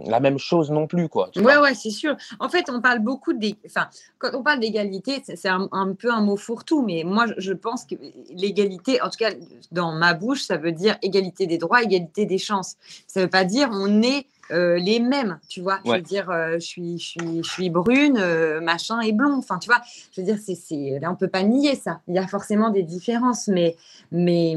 [0.07, 1.31] la même chose non plus, quoi.
[1.33, 2.15] tu Ouais, c'est sûr.
[2.39, 3.57] En fait, on parle beaucoup des.
[3.67, 7.35] Enfin, quand on parle d'égalité, c'est un, un peu un mot fourre-tout, mais moi, je-
[7.41, 7.95] je pense que
[8.31, 9.31] l'égalité, en tout cas,
[9.73, 12.77] dans ma bouche, ça veut dire égalité des droits, égalité des chances.
[13.07, 15.79] Ça veut pas dire on est euh, les mêmes, tu vois.
[15.85, 19.37] Je veux dire, euh, je, suis, je, suis, je suis brune, euh, machin et blond.
[19.39, 19.81] Enfin, tu vois,
[20.15, 22.01] je veux dire, c'est, c'est, là, on peut pas nier ça.
[22.09, 23.77] Il y a forcément des différences, mais,
[24.13, 24.57] mais,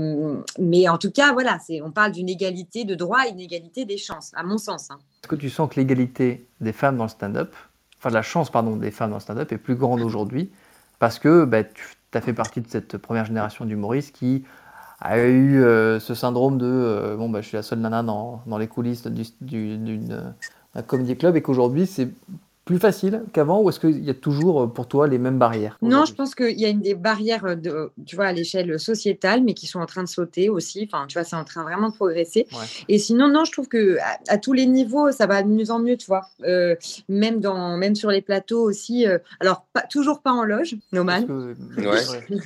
[0.59, 3.97] mais en tout cas, voilà, c'est, on parle d'une égalité de droits, une égalité des
[3.97, 4.91] chances, à mon sens.
[4.91, 4.97] hein.
[5.23, 7.55] Est-ce que tu sens que l'égalité des femmes dans le stand-up,
[7.97, 10.51] enfin la chance pardon des femmes dans le stand-up est plus grande aujourd'hui
[10.99, 14.43] parce que bah, tu as fait partie de cette première génération d'humoristes qui
[15.03, 18.41] a eu euh, ce syndrome de euh, bon bah je suis la seule nana dans,
[18.47, 20.33] dans les coulisses du, du- d'une
[21.17, 22.09] club et qu'aujourd'hui c'est
[22.65, 25.77] plus facile qu'avant ou est-ce qu'il y a toujours euh, pour toi les mêmes barrières
[25.81, 29.43] Non, je pense qu'il y a une des barrières, de, tu vois, à l'échelle sociétale,
[29.43, 30.87] mais qui sont en train de sauter aussi.
[30.91, 32.47] Enfin, tu vois, c'est en train vraiment de progresser.
[32.53, 32.59] Ouais.
[32.87, 35.71] Et sinon, non, je trouve que à, à tous les niveaux, ça va de mieux
[35.71, 36.27] en mieux, tu vois.
[36.45, 36.75] Euh,
[37.09, 39.05] même dans, même sur les plateaux aussi.
[39.07, 41.25] euh, alors, pas, toujours pas en loge, Noman.
[41.77, 41.85] Ouais.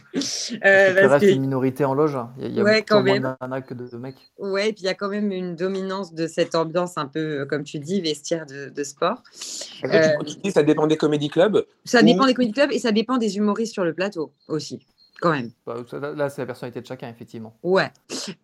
[0.66, 2.16] Euh, Parce que une minorité en loge.
[2.16, 2.30] hein.
[2.40, 3.36] Il y a, il y a Ouais, quand moins même.
[3.42, 4.16] nanas que de mecs.
[4.40, 7.46] Ouais, et puis il y a quand même une dominance de cette ambiance un peu,
[7.46, 9.22] comme tu dis, vestiaire de, de sport.
[10.08, 13.38] Euh, ça dépend des comédie clubs Ça dépend des comedy clubs et ça dépend des
[13.38, 14.80] humoristes sur le plateau aussi,
[15.20, 15.52] quand même.
[15.66, 15.76] Bah,
[16.16, 17.56] là, c'est la personnalité de chacun effectivement.
[17.64, 17.90] Ouais.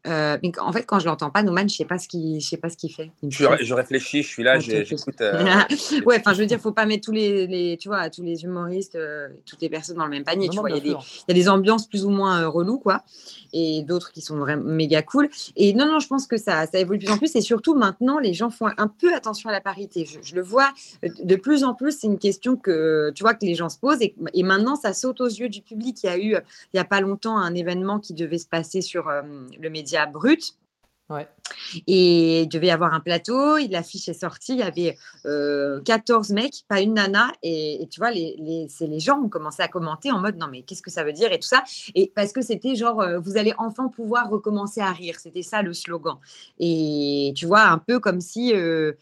[0.07, 2.47] Euh, mais en fait, quand je l'entends pas, Noman, je sais pas ce qu'il, je
[2.47, 3.11] sais pas ce qu'il fait.
[3.27, 5.21] Je, réfléchis, je suis là, j'écoute.
[5.21, 5.43] euh,
[6.05, 8.43] ouais, enfin, je veux dire, faut pas mettre tous les, les tu vois, tous les
[8.43, 10.47] humoristes, euh, toutes les personnes dans le même panier.
[10.47, 11.23] Non, tu non, vois, il y, a bien des- sûr.
[11.27, 13.03] il y a des ambiances plus ou moins euh, reloues, quoi,
[13.53, 15.29] et d'autres qui sont vraiment méga cool.
[15.55, 17.35] Et non, non, je pense que ça, ça évolue de plus en plus.
[17.35, 20.05] Et surtout, maintenant, les gens font un peu attention à la parité.
[20.05, 20.69] Je, je le vois
[21.03, 21.99] de plus en plus.
[21.99, 24.01] C'est une question que, tu vois, que les gens se posent.
[24.01, 25.97] Et, et maintenant, ça saute aux yeux du public.
[26.03, 26.39] Il y a eu, euh,
[26.73, 29.21] il y a pas longtemps, un événement qui devait se passer sur euh,
[29.59, 30.55] le média brut.
[31.09, 31.27] Ouais.
[31.85, 36.29] Et il devait y avoir un plateau, l'affiche est sortie, il y avait euh, 14
[36.29, 37.31] mecs, pas une nana.
[37.43, 40.37] Et, et tu vois, les, les, c'est les gens ont commencé à commenter en mode
[40.37, 41.63] non, mais qu'est-ce que ça veut dire et tout ça.
[41.93, 45.17] Et parce que c'était genre, euh, vous allez enfin pouvoir recommencer à rire.
[45.19, 46.17] C'était ça le slogan.
[46.57, 48.53] Et tu vois, un peu comme si.
[48.55, 48.93] euh,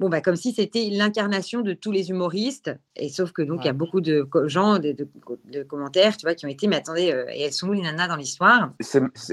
[0.00, 3.66] Bon, bah, comme si c'était l'incarnation de tous les humoristes, et sauf que donc il
[3.66, 5.06] y a beaucoup de gens, de, de-
[5.44, 7.82] de commentaires, tu vois, qui ont été, mais attendez, euh, et elles sont où les
[7.82, 8.70] nanas dans l'histoire?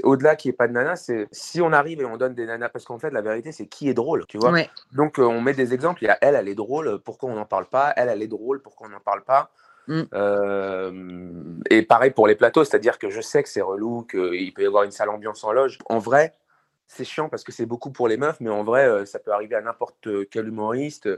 [0.02, 2.44] Au-delà qu'il n'y ait pas de nanas, c'est si on arrive et on donne des
[2.44, 4.52] nanas, parce qu'en fait, la vérité, c'est qui est drôle, tu vois?
[4.52, 6.04] Ouais, Donc, euh, on met des exemples.
[6.04, 7.94] Il y a elle, elle est drôle, pourquoi on n'en parle pas?
[7.96, 9.50] Elle, elle est drôle, pourquoi on n'en parle pas?
[9.86, 10.02] Mm.
[10.12, 10.92] Euh,
[11.70, 14.66] Et pareil pour les plateaux, c'est-à-dire que je sais que c'est relou, qu'il peut y
[14.66, 15.78] avoir une sale ambiance en loge.
[15.86, 16.34] En vrai,
[16.88, 19.32] c'est chiant parce que c'est beaucoup pour les meufs, mais en vrai, euh, ça peut
[19.32, 21.08] arriver à n'importe quel humoriste.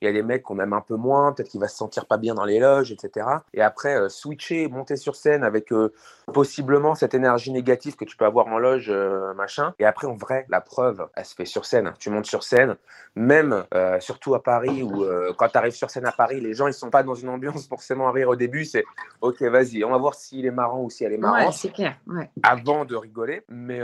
[0.00, 2.06] Il y a des mecs qu'on aime un peu moins, peut-être qu'il va se sentir
[2.06, 3.26] pas bien dans les loges, etc.
[3.52, 5.92] Et après, euh, switcher, monter sur scène avec euh,
[6.32, 9.74] possiblement cette énergie négative que tu peux avoir en loge, euh, machin.
[9.80, 11.92] Et après, en vrai, la preuve, elle se fait sur scène.
[11.98, 12.76] Tu montes sur scène,
[13.16, 13.64] même
[14.00, 15.04] surtout à Paris, où
[15.36, 17.66] quand tu arrives sur scène à Paris, les gens, ils sont pas dans une ambiance
[17.68, 18.64] forcément à rire au début.
[18.64, 18.84] C'est
[19.20, 21.72] OK, vas-y, on va voir s'il est marrant ou si elle est ouais marrante c'est
[21.72, 21.96] clair.
[22.06, 22.30] Ouais.
[22.42, 23.42] avant de rigoler.
[23.48, 23.80] Mais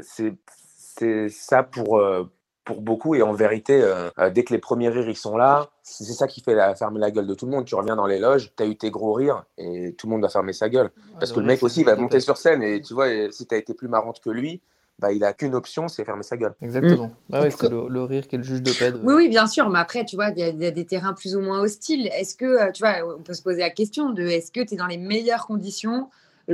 [0.00, 2.02] c'est ça pour,
[2.64, 3.14] pour beaucoup.
[3.14, 6.26] Et en vérité, euh, euh, dès que les premiers rires ils sont là, c'est ça
[6.26, 7.64] qui fait la, fermer la gueule de tout le monde.
[7.64, 10.22] Tu reviens dans les loges, tu as eu tes gros rires et tout le monde
[10.22, 10.90] va fermer sa gueule.
[11.18, 13.46] Parce que le mec aussi il va monter sur scène et tu vois, et si
[13.46, 14.60] tu as été plus marrante que lui,
[14.98, 16.54] bah, il a qu'une option, c'est fermer sa gueule.
[16.62, 17.10] Exactement.
[17.32, 18.92] Ah ouais, c'est cas- le, le rire qui est le juge de paix.
[18.92, 21.14] de- Oui, oui, bien sûr, mais après, tu vois, il y, y a des terrains
[21.14, 22.06] plus ou moins hostiles.
[22.08, 24.74] Est-ce que, euh, tu vois, on peut se poser la question de est-ce que tu
[24.74, 26.04] es dans les meilleures conditions Euh,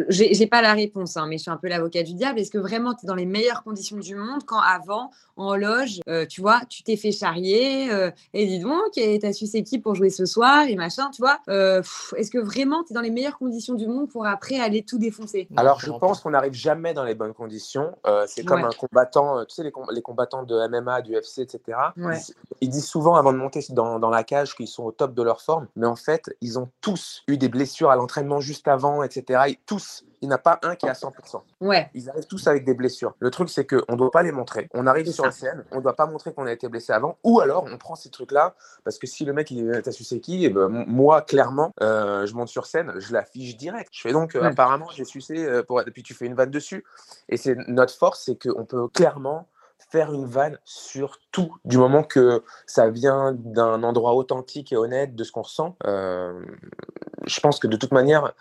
[0.09, 2.39] J'ai j'ai pas la réponse, hein, mais je suis un peu l'avocat du diable.
[2.39, 6.01] Est-ce que vraiment tu es dans les meilleures conditions du monde quand avant, en loge,
[6.09, 9.63] euh, tu vois, tu t'es fait charrier euh, et dis donc, et t'as su c'est
[9.63, 12.93] qui pour jouer ce soir et machin, tu vois euh, pff, Est-ce que vraiment tu
[12.93, 15.49] es dans les meilleures conditions du monde pour après aller tout défoncer?
[15.57, 17.97] Alors, je pense qu'on n'arrive jamais dans les bonnes conditions.
[18.07, 18.65] Euh, c'est comme Ouais.
[18.65, 21.79] un combattant, euh, tu sais, les, com- les combattants de MMA, du UFC, etc.
[21.97, 22.19] Ouais.
[22.61, 25.15] Ils, ils disent souvent avant de monter dans, dans la cage qu'ils sont au top
[25.15, 28.67] de leur forme, mais en fait, ils ont tous eu des blessures à l'entraînement juste
[28.67, 29.41] avant, etc.
[29.49, 29.78] Et tous,
[30.21, 31.43] il n'y en a pas un qui est à 100%.
[31.61, 33.15] Ouais, Ils arrivent tous avec des blessures.
[33.21, 34.69] Le truc, c'est qu'on ne doit pas les montrer.
[34.75, 35.29] On arrive sur ça.
[35.29, 37.79] la scène, on ne doit pas montrer qu'on a été blessé avant, ou alors on
[37.79, 40.69] prend ces trucs-là, parce que si le mec, il t'a su c'est qui, eh ben,
[40.69, 43.91] moi, clairement, euh, je monte sur scène, je l'affiche direct.
[43.93, 44.47] Je fais donc, euh, Ouais.
[44.49, 45.81] apparemment, j'ai sucé, euh, pour...
[45.81, 46.85] et puis tu fais une vanne dessus.
[47.29, 49.49] Et c'est notre force, c'est qu'on peut clairement
[49.91, 55.15] faire une vanne sur tout, du moment que ça vient d'un endroit authentique et honnête
[55.15, 55.77] de ce qu'on ressent.
[55.85, 58.33] Je pense que de toute manière,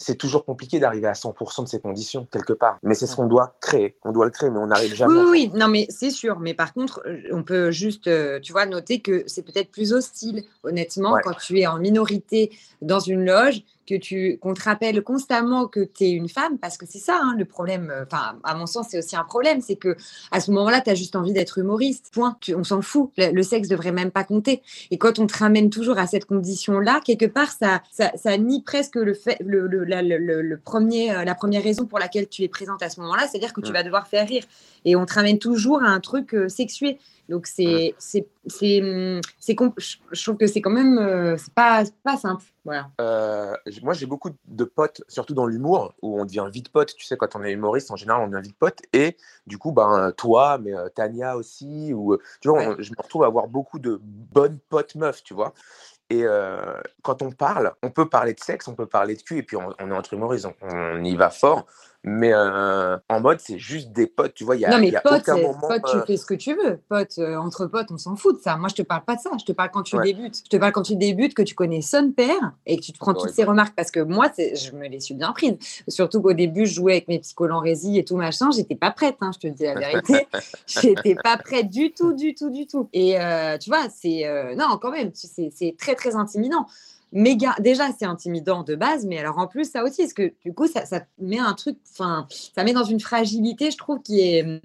[0.00, 2.78] c'est toujours compliqué d'arriver à 100% de ces conditions, quelque part.
[2.84, 3.96] Mais c'est ce qu'on doit créer.
[4.04, 5.12] On doit le créer, mais on n'arrive jamais.
[5.14, 6.38] Oui, oui, non, mais c'est sûr.
[6.38, 9.92] Mais par contre, euh, on peut juste, euh, tu vois, noter que c'est peut-être plus
[9.92, 11.20] hostile, honnêtement, Ouais.
[11.24, 15.80] quand tu es en minorité dans une loge que tu qu'on te rappelle constamment que
[15.80, 17.90] tu es une femme, parce que c'est ça hein, le problème.
[17.90, 19.96] euh, Enfin, à mon sens, c'est aussi un problème, c'est que
[20.30, 22.10] à ce moment-là, tu as juste envie d'être humoriste.
[22.12, 22.36] Point.
[22.40, 23.10] Tu- on s'en fout.
[23.16, 24.62] Le, le sexe devrait même pas compter.
[24.90, 28.62] Et quand on te ramène toujours à cette condition-là, quelque part, ça, ça, ça nie
[28.62, 32.42] presque le fait, le, le, la, le- premier, euh, la première raison pour laquelle tu
[32.42, 34.44] es présente à ce moment-là, c'est-à-dire que tu vas devoir faire rire.
[34.84, 36.98] Et on te ramène toujours à un truc euh, sexué.
[37.28, 39.54] Donc c'est c'est c'est hum, c'est
[40.12, 44.06] je trouve que c'est quand même euh, c'est pas pas simple voilà Euh, moi, j'ai
[44.06, 46.94] beaucoup de potes, surtout dans l'humour, où on devient vite pote.
[46.96, 48.78] Tu sais, quand on est humoriste, en général, on devient vite pote.
[48.92, 52.96] Et du coup, ben, toi, mais euh, Tania aussi, ou tu vois, on- je me
[53.02, 55.52] retrouve à avoir beaucoup de bonnes potes meufs, tu vois.
[56.10, 59.38] Et euh, quand on parle, on peut parler de sexe, on peut parler de cul,
[59.38, 61.66] et puis on, est entre humoristes, on y va fort.
[62.04, 64.54] Mais euh, en mode, c'est juste des potes, tu vois.
[64.54, 65.58] Il y a, non mais y a pote aucun c'est- moment.
[65.68, 66.78] pote tu euh, fais ce que tu veux.
[66.88, 68.56] Pote euh, entre potes on s'en fout de ça.
[68.56, 69.30] Moi je te parle pas de ça.
[69.38, 70.04] Je te parle quand tu Ouais.
[70.04, 70.36] débutes.
[70.44, 72.98] Je te parle quand tu débutes que tu connais son père et que tu te
[72.98, 73.74] prends toutes ces remarques.
[73.74, 75.56] Parce que moi je me les suis bien prises.
[75.88, 78.50] Surtout qu'au début je jouais avec mes psycholenrésies et tout machin.
[78.52, 80.28] J'étais pas prête hein, je te dis la vérité.
[80.66, 82.88] J'étais pas prête du tout du tout du tout.
[82.92, 86.66] Et euh, tu vois c'est euh, non quand même c'est très très intimidant
[87.12, 90.52] méga déjà c'est intimidant de base mais alors en plus ça aussi parce que du
[90.54, 94.20] coup ça, ça met un truc enfin ça met dans une fragilité je trouve qui
[94.20, 94.60] est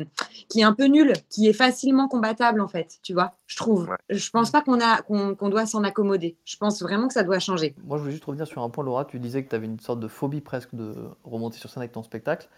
[0.49, 3.89] qui est un peu nulle qui est facilement combattable en fait tu vois je trouve
[3.89, 3.95] Ouais.
[4.09, 7.39] je pense pas qu'on a qu'on doit s'en accommoder je pense vraiment que ça doit
[7.39, 9.05] changer Moi, je voulais juste revenir sur un point, Laura.
[9.05, 11.91] Tu disais que tu avais une sorte de phobie presque de remonter sur scène avec
[11.91, 12.49] ton spectacle.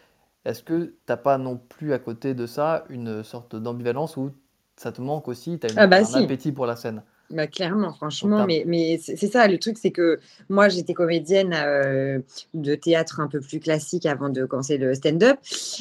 [0.45, 4.31] Est-ce que t'as pas non plus à côté de ça une sorte d'ambivalence où
[4.75, 6.17] ça te manque aussi, tu as Ah bah un si.
[6.17, 7.03] appétit pour la scène?
[7.31, 12.19] Bah, clairement, franchement, mais, mais c'est ça, le truc, c'est que moi, j'étais comédienne euh,
[12.53, 15.39] de théâtre un peu plus classique avant de commencer le stand-up.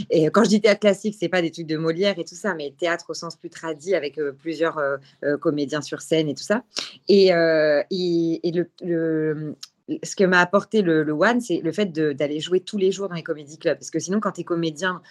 [0.09, 2.55] Et quand je dis théâtre classique, c'est pas des trucs de Molière et tout ça,
[2.55, 6.43] mais théâtre au sens plus tradit avec euh, plusieurs euh, comédiens sur scène et tout
[6.43, 6.65] ça.
[7.09, 9.55] Et, et, et le, le-
[10.03, 13.09] ce que m'a apporté le, le One, c'est le fait d'aller jouer tous les jours
[13.11, 13.77] dans les comédie clubs.
[13.77, 15.03] Parce que sinon, quand tu es comédien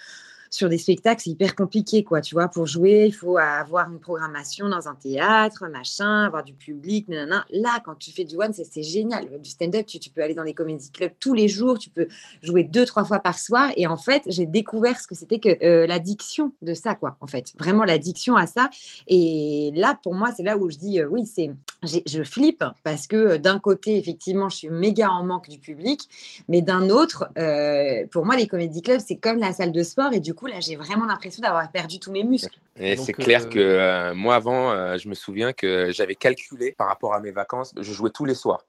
[0.54, 2.22] sur des spectacles, c'est hyper compliqué, quoi.
[2.22, 6.54] Tu vois, pour jouer, il faut avoir une programmation dans un théâtre, machin, avoir du
[6.54, 7.44] public, nanana.
[7.50, 9.42] Là, quand tu fais du one, c'est génial.
[9.42, 12.08] Du stand-up, tu, peux aller dans des comédie clubs tous les jours, tu peux
[12.44, 13.72] jouer deux, trois fois par soir.
[13.78, 17.18] Et en fait, j'ai découvert ce que c'était que euh, l'addiction de ça, quoi.
[17.20, 18.70] En fait, vraiment l'addiction à ça.
[19.08, 21.50] Et là, pour moi, c'est là où je dis, euh, oui, c'est,
[21.84, 26.02] je flippe parce que euh, d'un côté, effectivement, je suis méga en manque du public,
[26.48, 30.14] mais d'un autre, euh, pour moi, les comédie clubs, c'est comme la salle de sport.
[30.14, 32.58] Et du coup, là, j'ai vraiment l'impression d'avoir perdu tous mes muscles.
[32.80, 36.72] Et c'est clair euh, que euh, moi, avant, euh, je me souviens que j'avais calculé
[36.72, 38.66] par rapport à mes vacances, je jouais tous les soirs.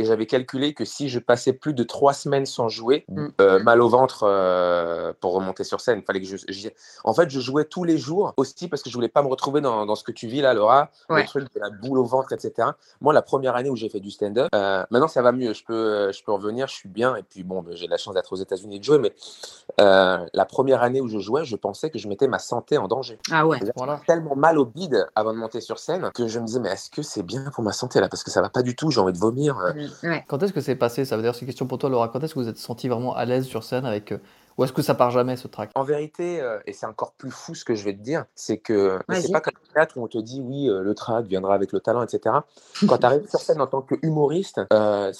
[0.00, 3.26] Et j'avais calculé que si je passais plus de trois semaines sans jouer, Mm.
[3.40, 6.70] euh, mal au ventre euh, pour remonter sur scène, fallait que je, j'y-
[7.04, 9.60] En fait, je jouais tous les jours aussi parce que je voulais pas me retrouver
[9.60, 11.22] dans, dans ce que tu vis là, Laura, Ouais.
[11.22, 12.68] le truc de la boule au ventre, etc.
[13.00, 15.64] Moi, la première année où j'ai fait du stand-up, euh, maintenant ça va mieux, je
[15.64, 17.16] peux, euh, je peux revenir, je suis bien.
[17.16, 19.12] Et puis bon, ben, j'ai la chance d'être aux États-Unis et de jouer, mais
[19.80, 22.88] euh, la première année où je jouais, je pensais que je mettais ma santé en
[22.88, 23.58] danger Ah ouais.
[23.76, 24.00] Voilà.
[24.06, 26.90] tellement mal au bide avant de monter sur scène que je me disais mais est-ce
[26.90, 28.08] que c'est bien pour ma santé là?
[28.08, 29.72] Parce que ça va pas du tout j'ai envie de vomir euh.
[29.72, 30.24] Mm, ouais.
[30.28, 31.04] Quand est-ce que c'est passé?
[31.04, 32.08] Ça veut dire, c'est une question pour toi, Laura.
[32.08, 34.12] Quand est-ce que vous êtes senti vraiment à l'aise sur scène avec.
[34.12, 34.18] euh,
[34.58, 35.70] Ou est-ce que ça part jamais, ce track?
[35.76, 38.58] En vérité euh, et c'est encore plus fou ce que je vais te dire c'est
[38.58, 41.54] que c'est pas comme le théâtre où on te dit oui euh, le track viendra
[41.54, 42.34] avec le talent etc
[42.88, 45.12] quand tu arrives sur scène en tant que humoriste euh,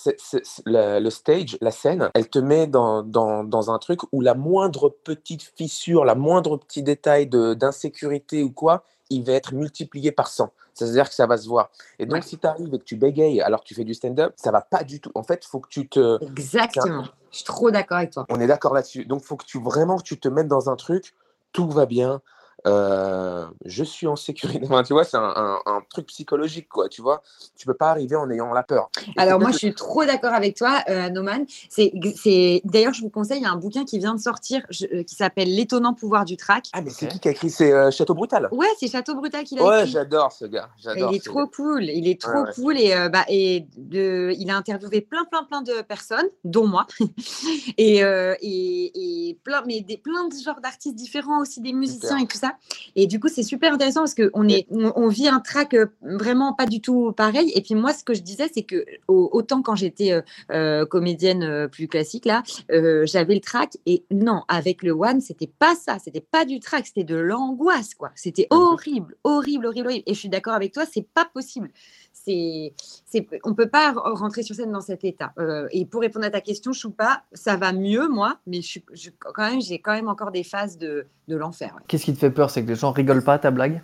[0.67, 4.35] le, le stage la scène elle te met dans, dans, dans un truc où la
[4.35, 10.13] moindre petite fissure la moindre petit détail de- d'insécurité ou quoi il va être multiplié
[10.13, 11.71] par 100 c'est-à-dire que ça va se voir.
[11.99, 12.23] Et donc, Ouais.
[12.23, 14.61] si tu arrives et que tu bégayes alors que tu fais du stand-up, ça va
[14.61, 15.11] pas du tout.
[15.17, 17.05] En fait, il faut que tu te, Exactement.
[17.33, 18.27] Je suis trop d'accord avec toi.
[18.29, 19.05] On est d'accord là-dessus.
[19.05, 21.15] Donc, faut que tu vraiment que tu te mettes dans un truc.
[21.53, 22.23] Tout va bien.
[22.67, 24.61] Euh, je suis en sécurité.
[24.69, 26.89] Enfin, tu vois, c'est un, un- un truc psychologique, quoi.
[26.89, 27.23] Tu vois,
[27.57, 28.91] tu peux pas arriver en ayant la peur.
[29.17, 31.45] Et Alors moi, je suis trop d'accord avec toi, euh, Noman.
[31.71, 32.61] C'est, c'est...
[32.65, 35.03] D'ailleurs, je vous conseille, il y a un bouquin qui vient de sortir je- euh,
[35.05, 36.67] qui s'appelle L'étonnant pouvoir du track.
[36.73, 37.51] Ah, mais c'est qui qui a écrit?
[37.51, 38.49] C'est euh, Château Brutal.
[38.53, 39.93] Ouais, c'est Château Brutal qui l'a Ouais, écrit.
[39.93, 40.69] j'adore ce gars.
[40.79, 41.11] J'adore.
[41.13, 41.51] Il est ce trop gars.
[41.55, 42.53] cool, il est trop Ouais, ouais.
[42.55, 46.67] cool et, euh, bah, et de, il a interviewé plein, plein, plein de personnes, dont
[46.67, 46.87] moi,
[47.79, 52.19] et, euh, et, et plein, mais des, plein de genres d'artistes différents aussi, des musiciens
[52.19, 52.48] et tout ça.
[52.97, 55.87] Et du coup, c'est super intéressant parce qu'on est, on, on vit un track euh,
[56.03, 57.53] vraiment pas du tout pareil.
[57.55, 60.87] Et puis moi, ce que je disais, c'est que au- autant quand j'étais euh, euh,
[60.87, 65.75] comédienne plus classique là, euh, j'avais le track et non, avec le one, c'était pas
[65.75, 68.11] ça, c'était pas du track, c'était de l'angoisse quoi.
[68.15, 70.03] C'était horrible, horrible, horrible, horrible.
[70.07, 71.71] Et je suis d'accord avec toi, c'est pas possible.
[72.13, 72.75] C'est,
[73.07, 75.33] c'est, on peut pas re- rentrer sur scène dans cet état.
[75.39, 78.81] Euh, et pour répondre à ta question, Choupa, ça va mieux moi, mais je,
[79.19, 81.73] quand même, j'ai quand même encore des phases de, de l'enfer.
[81.75, 81.83] ouais.
[81.89, 82.51] Qu'est-ce qui te fait peur?
[82.51, 83.83] C'est que les gens rigolent pas à ta blague?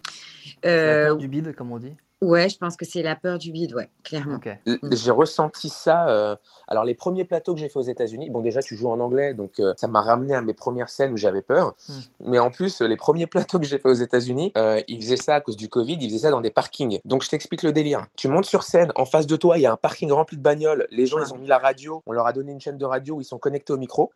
[0.66, 3.74] Euh, du bide, comme on dit Ouais, je pense que c'est la peur du vide,
[3.74, 4.38] ouais, clairement.
[4.66, 4.74] Mm.
[4.92, 6.08] J'ai ressenti ça.
[6.08, 6.36] euh,
[6.68, 9.34] Alors, les premiers plateaux que j'ai fait aux États-Unis, bon, déjà, tu joues en anglais,
[9.34, 11.74] donc euh, ça m'a ramené à mes premières scènes où j'avais peur.
[11.88, 11.92] Mm.
[12.26, 15.34] Mais en plus, les premiers plateaux que j'ai fait aux États-Unis, euh, ils faisaient ça
[15.34, 16.98] à cause du Covid, ils faisaient ça dans des parkings.
[17.04, 18.06] Donc, je t'explique le délire.
[18.16, 20.42] Tu montes sur scène, en face de toi, il y a un parking rempli de
[20.42, 20.86] bagnoles.
[20.90, 21.24] Les gens, Ah.
[21.28, 23.24] ils ont mis la radio, on leur a donné une chaîne de radio où ils
[23.26, 24.12] sont connectés au micro.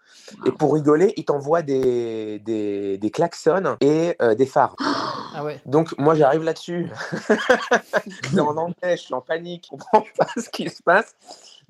[0.47, 4.75] Et pour rigoler, ils t'envoient des, des, des klaxons et euh, des phares.
[5.35, 5.61] Ah ouais.
[5.67, 6.91] Donc, moi, j'arrive là-dessus.
[8.33, 11.15] c'est en anglais, je suis en panique, je comprends pas ce qui se passe.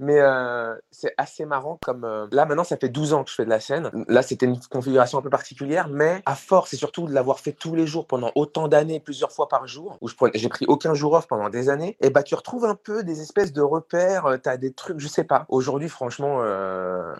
[0.00, 2.04] Mais euh, c'est assez marrant comme...
[2.04, 3.90] euh, Là, maintenant, ça fait 12 ans que je fais de la scène.
[4.06, 7.50] Là, c'était une configuration un peu particulière, mais à force, et surtout de l'avoir fait
[7.52, 10.94] tous les jours pendant autant d'années, plusieurs fois par jour, où je j'ai pris aucun
[10.94, 14.38] jour off pendant des années, et bah, tu retrouves un peu des espèces de repères,
[14.40, 15.46] tu as des trucs, je sais pas.
[15.48, 17.12] Aujourd'hui, franchement, euh,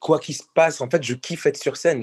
[0.00, 2.02] quoi qu'il se passe, en fait, je kiffe être sur scène.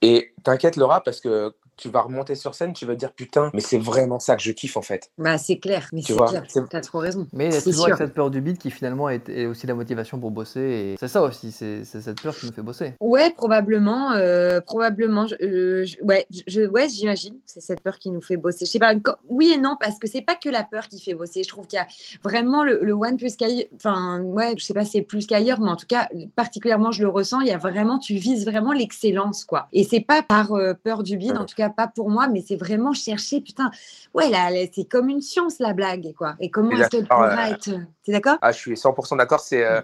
[0.00, 3.50] Et t'inquiète, Laura, parce que tu vas remonter sur scène, tu vas te dire putain,
[3.54, 5.10] mais c'est vraiment ça que je kiffe en fait.
[5.18, 6.44] Bah, c'est clair, mais Tu c'est vois, clair.
[6.70, 7.26] T'as trop raison.
[7.32, 9.66] Mais il y a C'est toujours cette peur du bide qui finalement est, est aussi
[9.66, 10.60] la motivation pour bosser.
[10.60, 12.94] Et c'est ça aussi, c'est cette peur qui nous fait bosser.
[13.00, 15.26] Ouais, probablement, euh, probablement.
[15.26, 17.36] Je, euh, je- ouais, je, ouais, j'imagine.
[17.46, 18.64] C'est cette peur qui nous fait bosser.
[18.66, 18.92] Je sais pas.
[19.28, 21.42] Oui et non, parce que c'est pas que la peur qui fait bosser.
[21.42, 21.86] Je trouve qu'il y a
[22.22, 23.66] vraiment le, le one plus qu'ailleurs.
[23.76, 27.02] Enfin, ouais, je sais pas, si c'est plus qu'ailleurs, mais en tout cas, particulièrement, je
[27.02, 27.40] le ressens.
[27.40, 29.68] Il y a vraiment, tu vises vraiment l'excellence, quoi.
[29.72, 32.42] Et c'est pas par euh, peur du vide, en tout cas pas pour moi, mais
[32.46, 33.40] c'est vraiment chercher.
[33.40, 33.70] Putain,
[34.14, 36.34] ouais, là, là, c'est comme une science la blague, quoi.
[36.40, 37.70] Et comment est-ce qu'elle pourra euh, être
[38.04, 38.38] T'es d'accord?
[38.40, 39.40] Ah, je suis 100% d'accord.
[39.40, 39.80] C'est euh,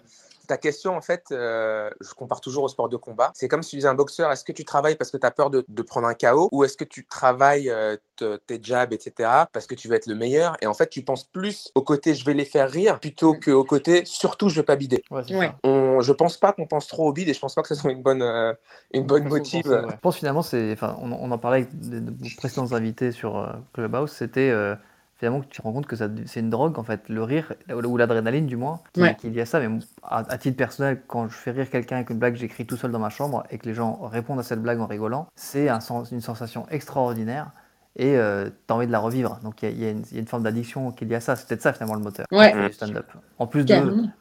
[0.52, 1.24] ta question en fait.
[1.32, 3.32] euh, je compare toujours au sport de combat.
[3.34, 4.30] C'est comme si tu disais un boxeur.
[4.30, 6.64] Est-ce que tu travailles parce que tu as peur de, de prendre un KO ou
[6.64, 9.46] est-ce que tu travailles euh, te- tes jabs, etc.
[9.52, 12.14] parce que tu veux être le meilleur et en fait tu penses plus au côté
[12.14, 15.02] je vais les faire rire plutôt qu'au côté surtout je veux pas bider.
[15.10, 15.52] Ouais, Ouais.
[15.64, 17.74] On, je pense pas qu'on pense trop au bide et je pense pas que ce
[17.74, 18.52] soit une bonne, euh,
[18.92, 19.62] une bonne motive.
[19.62, 19.92] penser, ouais.
[19.92, 23.52] Je pense finalement, c'est, enfin, on, on en parlait avec de, précédents invités sur euh,
[23.72, 24.74] Clubhouse, c'était euh,
[25.22, 27.96] finalement que tu te rends compte que c'est une drogue en fait, le rire ou
[27.96, 29.14] l'adrénaline du moins, qui- Ouais.
[29.14, 29.60] qu'il y a ça.
[29.60, 29.68] Mais
[30.02, 32.76] à, à titre personnel, quand je fais rire quelqu'un avec une blague que j'écris tout
[32.76, 35.68] seul dans ma chambre et que les gens répondent à cette blague en rigolant, c'est
[35.68, 37.52] un sens- une sensation extraordinaire
[37.96, 39.38] et euh, t'as envie de la revivre.
[39.42, 41.16] Donc il y, a- y une- il y a une forme d'addiction qui est liée
[41.16, 41.36] à ça.
[41.36, 42.68] C'est peut-être ça finalement le moteur Ouais.
[42.68, 43.06] du stand-up.
[43.38, 43.74] En plus de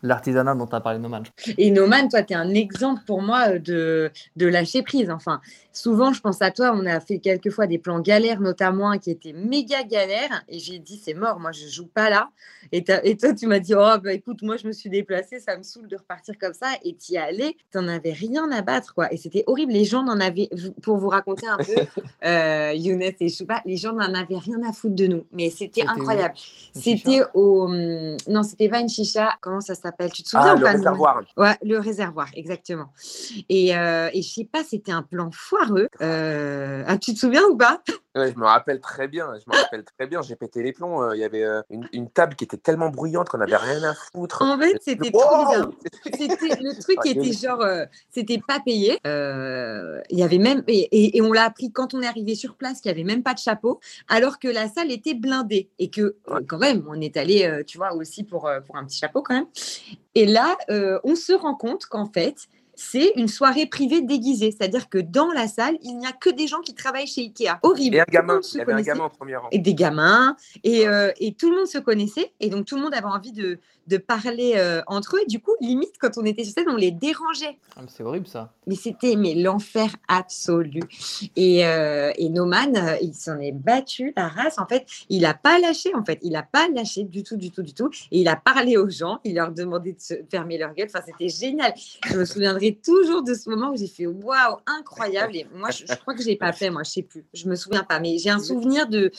[0.04, 1.24] l'artisanat dont tu as parlé Noman.
[1.58, 5.10] Et Noman, toi, tu es un exemple pour moi euh, de, de lâcher prise.
[5.12, 8.90] Enfin, souvent, je pense à toi, on a fait quelques fois des plans galères, notamment
[8.92, 10.44] un qui était méga galère.
[10.50, 12.30] Et j'ai dit, c'est mort, moi, je joue pas là.
[12.72, 15.64] Et, toi, tu m'as dit, oh, bah écoute, moi, je me suis déplacée, ça me
[15.64, 16.68] saoule de repartir comme ça.
[16.84, 19.12] Et tu y allais, tu n'en avais rien à battre, quoi.
[19.14, 19.72] Et c'était horrible.
[19.74, 20.50] Les gens n'en avaient,
[20.82, 21.64] pour vous raconter un peu,
[22.26, 23.30] euh, Younes et
[23.65, 25.26] Les gens n'en avaient rien à foutre de nous.
[25.32, 26.34] Mais c'était incroyable.
[26.74, 27.63] C'était au.
[27.65, 29.36] hum, Non, c'était pas une chicha.
[29.41, 30.12] Comment ça s'appelle?
[30.12, 31.21] Tu te souviens Ah, le pas, réservoir.
[31.38, 32.89] Ouais, le réservoir, exactement.
[33.50, 35.88] Et, euh, et je sais pas, c'était un plan foireux.
[36.02, 37.82] Euh, ah, tu te souviens ou pas?
[38.13, 41.02] Ouais, je me rappelle très bien, je me rappelle très bien, j'ai pété les plombs.
[41.02, 43.82] euh, Il y avait euh, une, une table qui était tellement bruyante qu'on n'avait rien
[43.84, 44.41] à foutre.
[44.41, 45.71] En fait, c'était trop Wow.
[46.13, 49.00] C'était le truc Ah, était genre, euh, c'était pas payé.
[49.06, 52.56] Il y avait même et, et- et on l'a appris quand on est arrivé sur
[52.56, 55.90] place qu'il y avait même pas de chapeau, alors que la salle était blindée et
[55.90, 58.86] que euh, quand même on est allé, euh, tu vois, aussi pour euh, pour un
[58.86, 59.48] petit chapeau quand même.
[60.16, 62.38] Et là, euh, on se rend compte qu'en fait.
[62.76, 66.48] C'est une soirée privée déguisée, c'est-à-dire que dans la salle, il n'y a que des
[66.48, 67.60] gens qui travaillent chez Ikea.
[67.62, 67.98] Horrible.
[67.98, 69.50] Et un gamin, il y avait un gamin au premier rang.
[69.52, 72.82] et des gamins, et, euh, et tout le monde se connaissait, et donc tout le
[72.82, 73.60] monde avait envie de,
[73.91, 76.75] de parler euh, entre eux, et du coup, limite, quand on était sur scène, on
[76.77, 77.58] les dérangeait.
[77.75, 78.54] Ah, c'est horrible ça.
[78.67, 80.82] Mais c'était mais l'enfer absolu.
[81.36, 84.58] Et, euh, et Noman, euh, il s'en est battu la race.
[84.60, 85.93] En fait, il n'a pas lâché.
[85.95, 87.89] En fait, il n'a pas lâché du tout, du tout, du tout.
[88.12, 89.19] Et il a parlé aux gens.
[89.23, 90.88] Il leur demandait de se fermer leur gueule.
[90.93, 91.73] Enfin, c'était génial.
[92.06, 95.36] Je me souviendrai toujours de ce moment où j'ai fait waouh, incroyable.
[95.36, 96.69] Et moi, je, je crois que je l'ai pas fait.
[96.69, 97.25] Moi, je sais plus.
[97.34, 97.99] Je me souviens pas.
[97.99, 99.12] Mais j'ai un souvenir de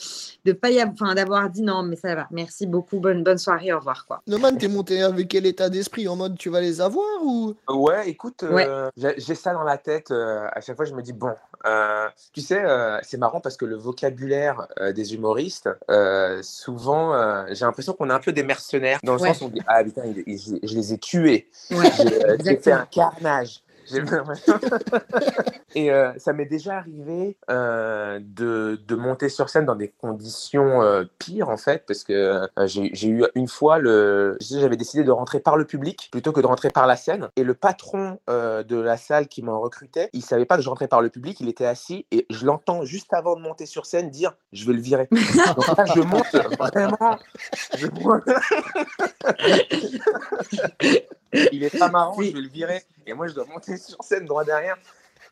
[0.45, 2.27] de pas y avoir- enfin, d'avoir dit non, mais ça va.
[2.31, 2.99] Merci beaucoup.
[2.99, 3.71] Bonne bonne soirée.
[3.73, 4.21] Au revoir quoi.
[4.27, 6.07] Noman, t'es monté avec quel état d'esprit?
[6.07, 7.53] En mode tu vas les avoir ou?
[7.69, 10.11] Ouais, écoute, euh, j'ai j'ai ça dans la tête.
[10.11, 11.33] euh, à chaque fois, je me dis, bon,
[11.65, 17.13] euh, tu sais, euh, c'est marrant parce que le vocabulaire euh, des humoristes, euh, souvent,
[17.13, 19.33] euh, j'ai l'impression qu'on est un peu des mercenaires, dans le Ouais.
[19.33, 21.89] sens où on dit, ah putain, je, je les ai tués, Ouais.
[21.97, 23.62] j'ai euh, fait un carnage.
[23.89, 24.59] J'ai l'impression-
[25.75, 30.83] Et euh, ça m'est déjà arrivé euh, de, de monter sur scène dans des conditions
[30.83, 34.37] euh, pires, en fait, parce que j'ai eu une fois, le...
[34.39, 37.29] j'avais décidé de rentrer par le public plutôt que de rentrer par la scène.
[37.35, 40.87] Et le patron de la salle qui m'en recrutait, il savait pas que je rentrais
[40.87, 44.09] par le public, il était assis et je l'entends juste avant de monter sur scène
[44.09, 45.07] dire Je vais le virer.
[45.11, 47.17] Donc là, je monte vraiment.
[47.77, 48.23] Je monte.
[51.51, 52.83] il est pas marrant, je vais le virer.
[53.05, 54.77] Et moi, je dois monter sur scène droit derrière.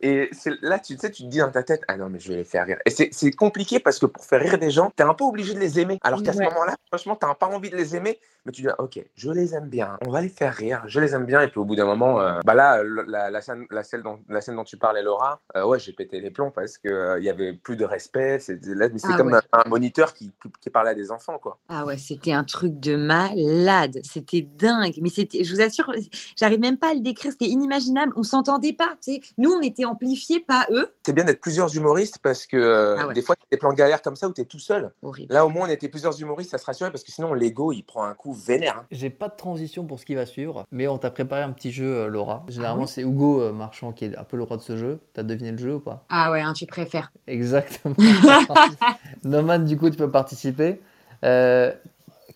[0.02, 0.30] Et
[0.62, 2.44] là, tu sais, tu te dis dans ta tête, ah non, mais je vais les
[2.44, 2.78] faire rire.
[2.86, 5.60] Et c'est compliqué parce que pour faire rire des gens, t'es un peu obligé de
[5.60, 6.00] les aimer.
[6.04, 9.04] Alors qu'à ce moment-là, franchement, t'as pas envie de les aimer, mais tu dis, ok,
[9.16, 11.42] je les aime bien, on va les faire rire, je les aime bien.
[11.42, 14.20] Et puis au bout d'un moment, euh, bah là, la, la scène, la, scène dont,
[14.30, 17.24] la scène dont tu parlais, Laura, euh, ouais, j'ai pété les plombs parce qu'il il
[17.24, 18.40] y avait plus de respect.
[18.40, 19.40] C'est là, mais c'est Ah comme ouais.
[19.54, 21.60] un, un moniteur qui, qui parlait à des enfants, quoi.
[21.70, 24.00] Ah ouais, c'était un truc de malade.
[24.04, 24.96] C'était dingue.
[25.02, 25.92] Mais c'était, je vous assure,
[26.36, 27.32] j'arrive même pas à le décrire.
[27.32, 28.14] C'était inimaginable.
[28.16, 28.96] On s'entendait pas.
[29.04, 29.22] tu sais.
[29.38, 30.94] Nous, on était amplifiés, pas eux.
[31.06, 33.14] C'est bien d'être plusieurs humoristes parce que euh, Ah ouais.
[33.14, 34.92] des fois, il y a des plans galères comme ça où tu es tout seul.
[35.02, 35.34] Horrible.
[35.34, 37.84] Là, au moins, on était plusieurs humoristes, ça se rassurait parce que sinon, l'ego, il
[37.84, 38.78] prend un coup vénère.
[38.80, 38.86] hein.
[38.92, 41.72] J'ai pas de transition pour ce qui va suivre, mais on t'a préparé un petit
[41.72, 42.44] jeu, euh, Laura.
[42.48, 45.00] Généralement, oui c'est Hugo euh, Marchand qui est un peu le roi de ce jeu.
[45.14, 46.06] T'as deviné le jeu ou pas?
[46.10, 47.12] Ah ouais, hein, tu préfères.
[47.28, 47.96] Exactement.
[49.24, 50.82] Noman, du coup, tu peux participer.
[51.24, 51.72] Euh,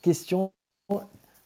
[0.02, 0.52] question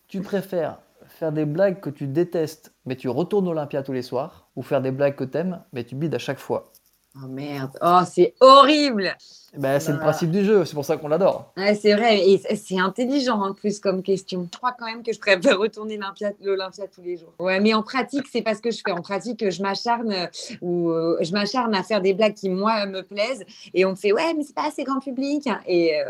[0.08, 4.49] tu préfères faire des blagues que tu détestes, mais tu retournes Olympia tous les soirs,
[4.60, 6.74] ou faire des blagues que t'aimes, mais tu bides à chaque fois
[7.16, 7.72] Oh merde.
[7.82, 9.16] Oh, c'est horrible.
[9.58, 11.52] Ben, C'est le principe du jeu, c'est pour ça qu'on l'adore.
[11.58, 12.28] Ouais, c'est vrai.
[12.30, 14.48] Et c'est- intelligent en plus comme question.
[14.52, 15.98] Je crois quand même que je préfère retourner
[16.42, 17.34] l'Olympia tous les jours.
[17.40, 18.92] Ouais, mais en pratique, c'est pas ce que je fais.
[18.92, 20.26] En pratique, je m'acharne euh,
[20.62, 23.44] ou euh, je m'acharne à faire des blagues qui moi me plaisent
[23.74, 25.48] et on me fait ouais, mais c'est pas assez grand public.
[25.68, 26.06] Et, euh,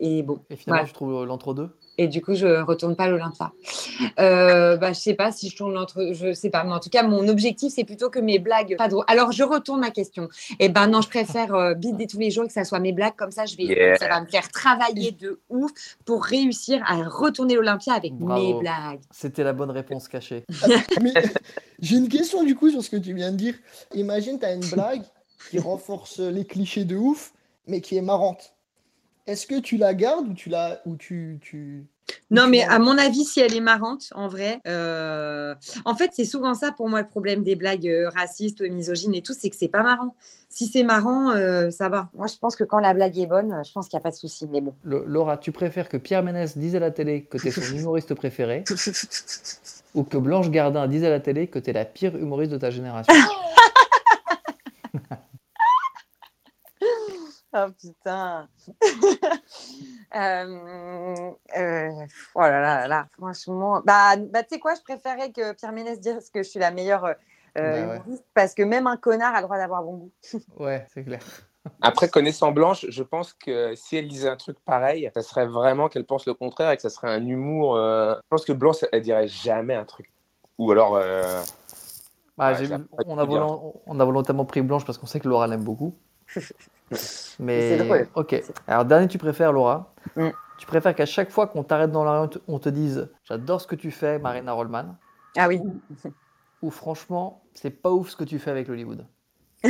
[0.00, 0.38] et bon.
[0.50, 0.88] Et finalement, Ouais.
[0.88, 1.68] je trouve l'entre-deux?
[1.96, 3.52] Et du coup, je retourne pas à l'Olympia.
[4.18, 6.90] Euh, bah, je sais pas si je tourne entre, je sais pas, mais en tout
[6.90, 9.04] cas, mon objectif, c'est plutôt que mes blagues pas drôles.
[9.08, 10.28] Alors, je retourne ma question.
[10.58, 12.92] Et ben non, je préfère euh, bider tous les jours et que ça soit mes
[12.92, 13.16] blagues.
[13.16, 13.96] Comme ça, je vais, Yeah.
[13.96, 15.72] ça va me faire travailler de ouf
[16.04, 18.40] pour réussir à retourner l'Olympia avec Bravo.
[18.54, 19.00] mes blagues.
[19.10, 20.44] C'était la bonne réponse cachée.
[21.02, 21.12] Mais
[21.80, 23.54] j'ai une question du coup sur ce que tu viens de dire.
[23.94, 25.02] Imagine, tu as une blague
[25.50, 27.32] qui renforce les clichés de ouf,
[27.66, 28.54] mais qui est marrante.
[29.26, 31.86] Est-ce que tu la gardes ou tu la ou tu tu
[32.30, 36.10] Non, mais la- à mon avis, si elle est marrante, en vrai, euh, en fait,
[36.14, 39.34] c'est souvent ça pour moi le problème des blagues euh, racistes ou misogynes et tout,
[39.38, 40.14] c'est que c'est pas marrant.
[40.50, 42.10] Si c'est marrant, euh, ça va.
[42.14, 44.10] Moi, je pense que quand la blague est bonne, je pense qu'il n'y a pas
[44.10, 44.46] de souci.
[44.50, 44.74] Mais bon.
[44.84, 48.14] Le- Laura, tu préfères que Pierre Ménès dise à la télé que t'es son humoriste
[48.14, 48.64] préféré,
[49.94, 52.70] ou que Blanche Gardin dise à la télé que t'es la pire humoriste de ta
[52.70, 53.12] génération?
[57.56, 58.48] Oh putain.
[60.16, 61.90] Euh, euh,
[62.36, 63.82] oh là là franchement.
[63.84, 66.70] Bah, bah tu sais quoi, je préférais que Pierre Ménès dise que je suis la
[66.70, 68.16] meilleure euh, Bah ouais.
[68.32, 70.12] parce que même un connard a le droit d'avoir bon goût.
[70.56, 71.20] Ouais, c'est clair.
[71.80, 75.88] Après, connaissant Blanche, je pense que si elle disait un truc pareil, ça serait vraiment
[75.88, 77.74] qu'elle pense le contraire et que ça serait un humour.
[77.76, 80.12] euh, Je pense que Blanche, elle dirait jamais un truc.
[80.58, 80.94] Ou alors.
[80.96, 81.42] euh,
[82.36, 82.68] Bah, Ouais,
[83.06, 83.24] on, a
[83.86, 85.96] on a volontairement pris Blanche parce qu'on sait que Laura l'aime beaucoup.
[87.38, 88.08] Mais drôle.
[88.14, 88.42] ok.
[88.66, 90.28] Alors, dernier, tu préfères, Laura Mm.
[90.58, 93.66] Tu préfères qu'à chaque fois qu'on t'arrête dans la rue, on te dise J'adore ce
[93.66, 94.96] que tu fais, Marina Rollman
[95.36, 95.60] Ah oui.
[96.62, 99.06] Ou franchement, c'est pas ouf ce que tu fais avec l'Hollywood?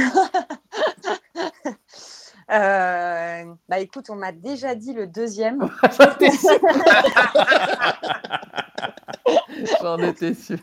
[2.50, 5.60] Euh, bah écoute, on m'a déjà dit le deuxième.
[9.80, 10.58] J'en étais sûr.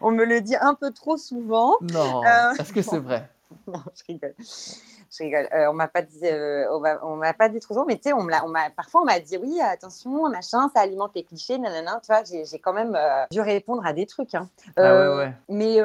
[0.00, 1.74] on me le dit un peu trop souvent.
[1.80, 3.30] Non, Euh, est-ce que c'est vrai
[3.66, 4.34] Non, je rigole.
[4.38, 5.48] Je rigole.
[5.52, 6.66] Euh, on m'a pas dit, euh,
[7.02, 9.60] on m'a- pas dit trop mais tu sais, on m'a, parfois on m'a dit oui,
[9.60, 12.00] attention, machin, ça alimente les clichés, nanana.
[12.02, 14.34] Tu vois, j'ai, quand même euh, dû répondre à des trucs.
[14.34, 14.48] hein.
[14.76, 15.32] Ah ouais, ouais.
[15.48, 15.76] Mais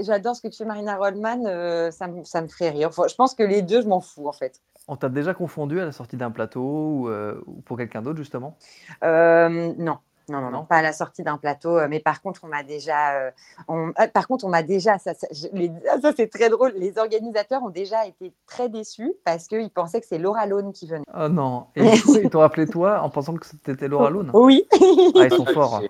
[0.00, 1.90] j'adore ce que tu fais, Marina Rollman.
[1.90, 2.88] ça, me, ça me ferait rire.
[2.88, 4.60] Enfin, je pense que les deux, je m'en fous en fait.
[4.88, 8.56] On t'a déjà confondu à la sortie d'un plateau ou, ou pour quelqu'un d'autre, justement?
[9.02, 9.98] Non.
[10.30, 12.62] Non, non, non, pas à la sortie d'un plateau, euh, mais par contre, on m'a
[12.62, 13.30] déjà, euh,
[13.66, 16.72] on- euh, par contre, on m'a déjà, ça, ça, ah, ça, c'est très drôle.
[16.76, 20.86] Les organisateurs ont déjà été très déçus parce qu'ils pensaient que c'est Laura Lone qui
[20.86, 21.04] venait.
[21.18, 21.66] Oh non.
[21.74, 24.64] Et du coup, ils t'ont appelé toi en pensant que c'était Laura Lune Oui.
[24.72, 25.82] Ah, ils sont forts.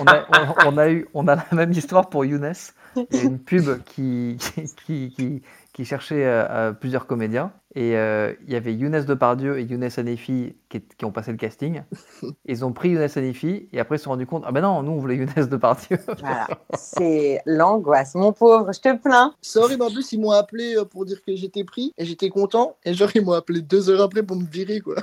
[0.00, 0.24] on, a,
[0.64, 2.52] on- on a eu, on a la même histoire pour Younes.
[2.96, 4.38] Il y a une pub qui,
[4.86, 5.42] qui, qui,
[5.78, 7.52] qui cherchait euh, plusieurs comédiens.
[7.76, 11.36] Et euh, il y avait Younes Depardieu et Younes Hanefi qui, qui ont passé le
[11.36, 11.82] casting.
[12.46, 14.82] Ils ont pris Younes Hanefi et après ils se sont rendus compte Ah ben non,
[14.82, 15.98] nous on voulait Younes Depardieu.
[16.18, 18.16] Voilà, c'est l'angoisse.
[18.16, 19.34] Mon pauvre, je te plains.
[19.40, 22.30] C'est horrible en plus, ils m'ont appelé euh, pour dire que j'étais pris et j'étais
[22.30, 22.74] content.
[22.84, 24.96] Et genre, ils m'ont appelé deux heures après pour me virer, quoi.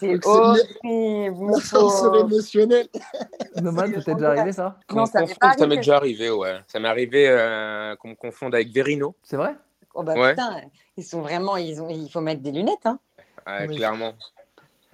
[0.00, 2.18] C'est horrible, mon pauvre.
[2.18, 2.88] émotionnel.
[3.62, 4.80] Nomade, C'est c'était déjà arrivé ça?
[4.92, 6.56] Non, ça me m'est ça déjà arrivé, ouais.
[6.66, 9.54] Ça m'est arrivé euh, qu'on me confonde avec Verino, C'est vrai?
[9.94, 10.30] Oh bah Ouais.
[10.30, 10.60] putain,
[10.96, 12.84] ils sont vraiment, ils ont, il faut mettre des lunettes.
[12.86, 12.98] Hein.
[13.46, 14.14] Ouais, clairement.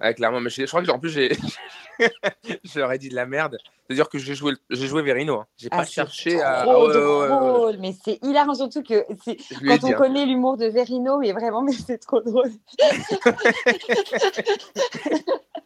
[0.01, 0.39] Ouais, clairement.
[0.41, 1.35] Mais je, je crois que en plus, j'ai,
[2.63, 3.57] je leur ai dit de la merde.
[3.87, 5.39] C'est-à-dire que j'ai joué, j'ai joué Verino.
[5.41, 5.47] hein.
[5.57, 6.61] J'ai Ah, pas cherché à.
[6.61, 9.97] Ah drôle, mais c'est hilarant surtout que quand on dit, hein.
[9.97, 12.49] connaît l'humour de Verino, mais vraiment, mais c'est trop drôle.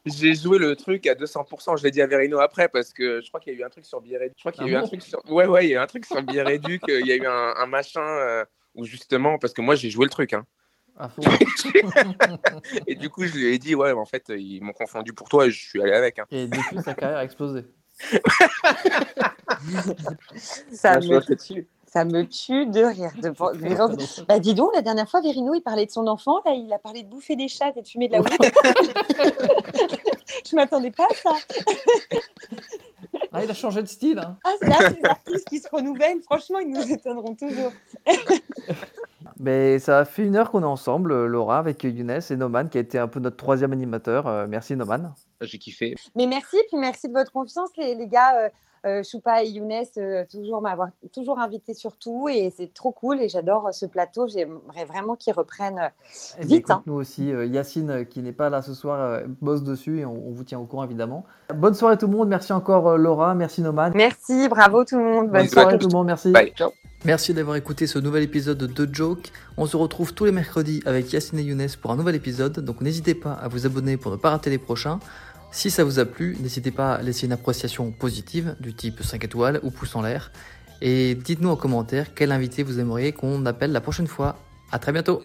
[0.05, 1.77] j'ai joué le truc à 200%.
[1.77, 3.69] Je l'ai dit à Verino après parce que je crois qu'il y a eu un
[3.69, 5.21] truc sur Billet Je crois qu'il y a Ah eu un bon truc sur.
[5.31, 6.81] Ouais, ouais, il y a eu un truc sur Billet Réduc.
[6.87, 8.45] Il y a eu un, un machin euh,
[8.79, 10.33] où justement, parce que moi j'ai joué le truc.
[10.33, 10.45] Hein.
[12.87, 15.47] Et du coup, je lui ai dit, ouais, en fait, ils m'ont confondu pour toi
[15.47, 16.19] et je suis allé avec.
[16.19, 16.25] Hein.
[16.29, 17.63] Et depuis, sa carrière a explosé.
[20.71, 21.21] Ça me,
[21.91, 23.11] ça tue de rire.
[23.17, 23.29] De...
[23.29, 26.71] de- Bah dis donc, la dernière fois, Verino, il parlait de son enfant, là, il
[26.71, 28.31] a parlé de bouffer des chats et de fumer de la weed.
[30.49, 31.31] Je m'attendais pas à ça.
[33.31, 34.19] Ah, il a changé de style.
[34.19, 34.37] hein.
[34.43, 37.71] Ah, là, ces artistes qui se renouvellent, franchement, ils nous étonneront toujours.
[39.39, 42.81] Mais ça fait une heure qu'on est ensemble, Laura, avec Younes et Noman, qui a
[42.81, 44.27] été un peu notre troisième animateur.
[44.27, 45.13] Euh, merci, Noman.
[45.41, 45.95] J'ai kiffé.
[46.15, 48.35] Mais merci, puis merci de votre confiance, les, les gars.
[48.37, 48.49] Euh,
[48.85, 53.21] euh, Choupa et Younes, euh, toujours m'avoir toujours invité sur tout et c'est trop cool
[53.21, 54.27] et j'adore euh, ce plateau.
[54.27, 55.79] J'aimerais vraiment qu'ils reprennent.
[55.79, 55.89] euh,
[56.39, 56.83] Eh Vite, écoute, hein.
[56.85, 60.27] Nous aussi, euh, Yacine, qui n'est pas là ce soir, euh, bosse dessus et on,
[60.27, 61.25] on vous tient au courant, évidemment.
[61.53, 62.29] Bonne soirée tout le monde.
[62.29, 63.35] Merci encore, euh, Laura.
[63.35, 63.91] Merci, Noman.
[63.95, 65.29] Merci, bravo tout le monde.
[65.29, 66.07] Bonne soirée tout le monde.
[66.07, 66.31] Merci.
[66.31, 66.53] Bye.
[66.55, 66.71] Ciao.
[67.05, 69.31] Merci d'avoir écouté ce nouvel épisode de The Joke.
[69.55, 72.81] On se retrouve tous les mercredis avec Yacine et Younes pour un nouvel épisode, donc
[72.81, 74.99] n'hésitez pas à vous abonner pour ne pas rater les prochains.
[75.51, 79.23] Si ça vous a plu, n'hésitez pas à laisser une appréciation positive du type 5
[79.23, 80.31] étoiles ou pouce en l'air.
[80.81, 84.37] Et dites-nous en commentaire quel invité vous aimeriez qu'on appelle la prochaine fois.
[84.71, 85.23] À très bientôt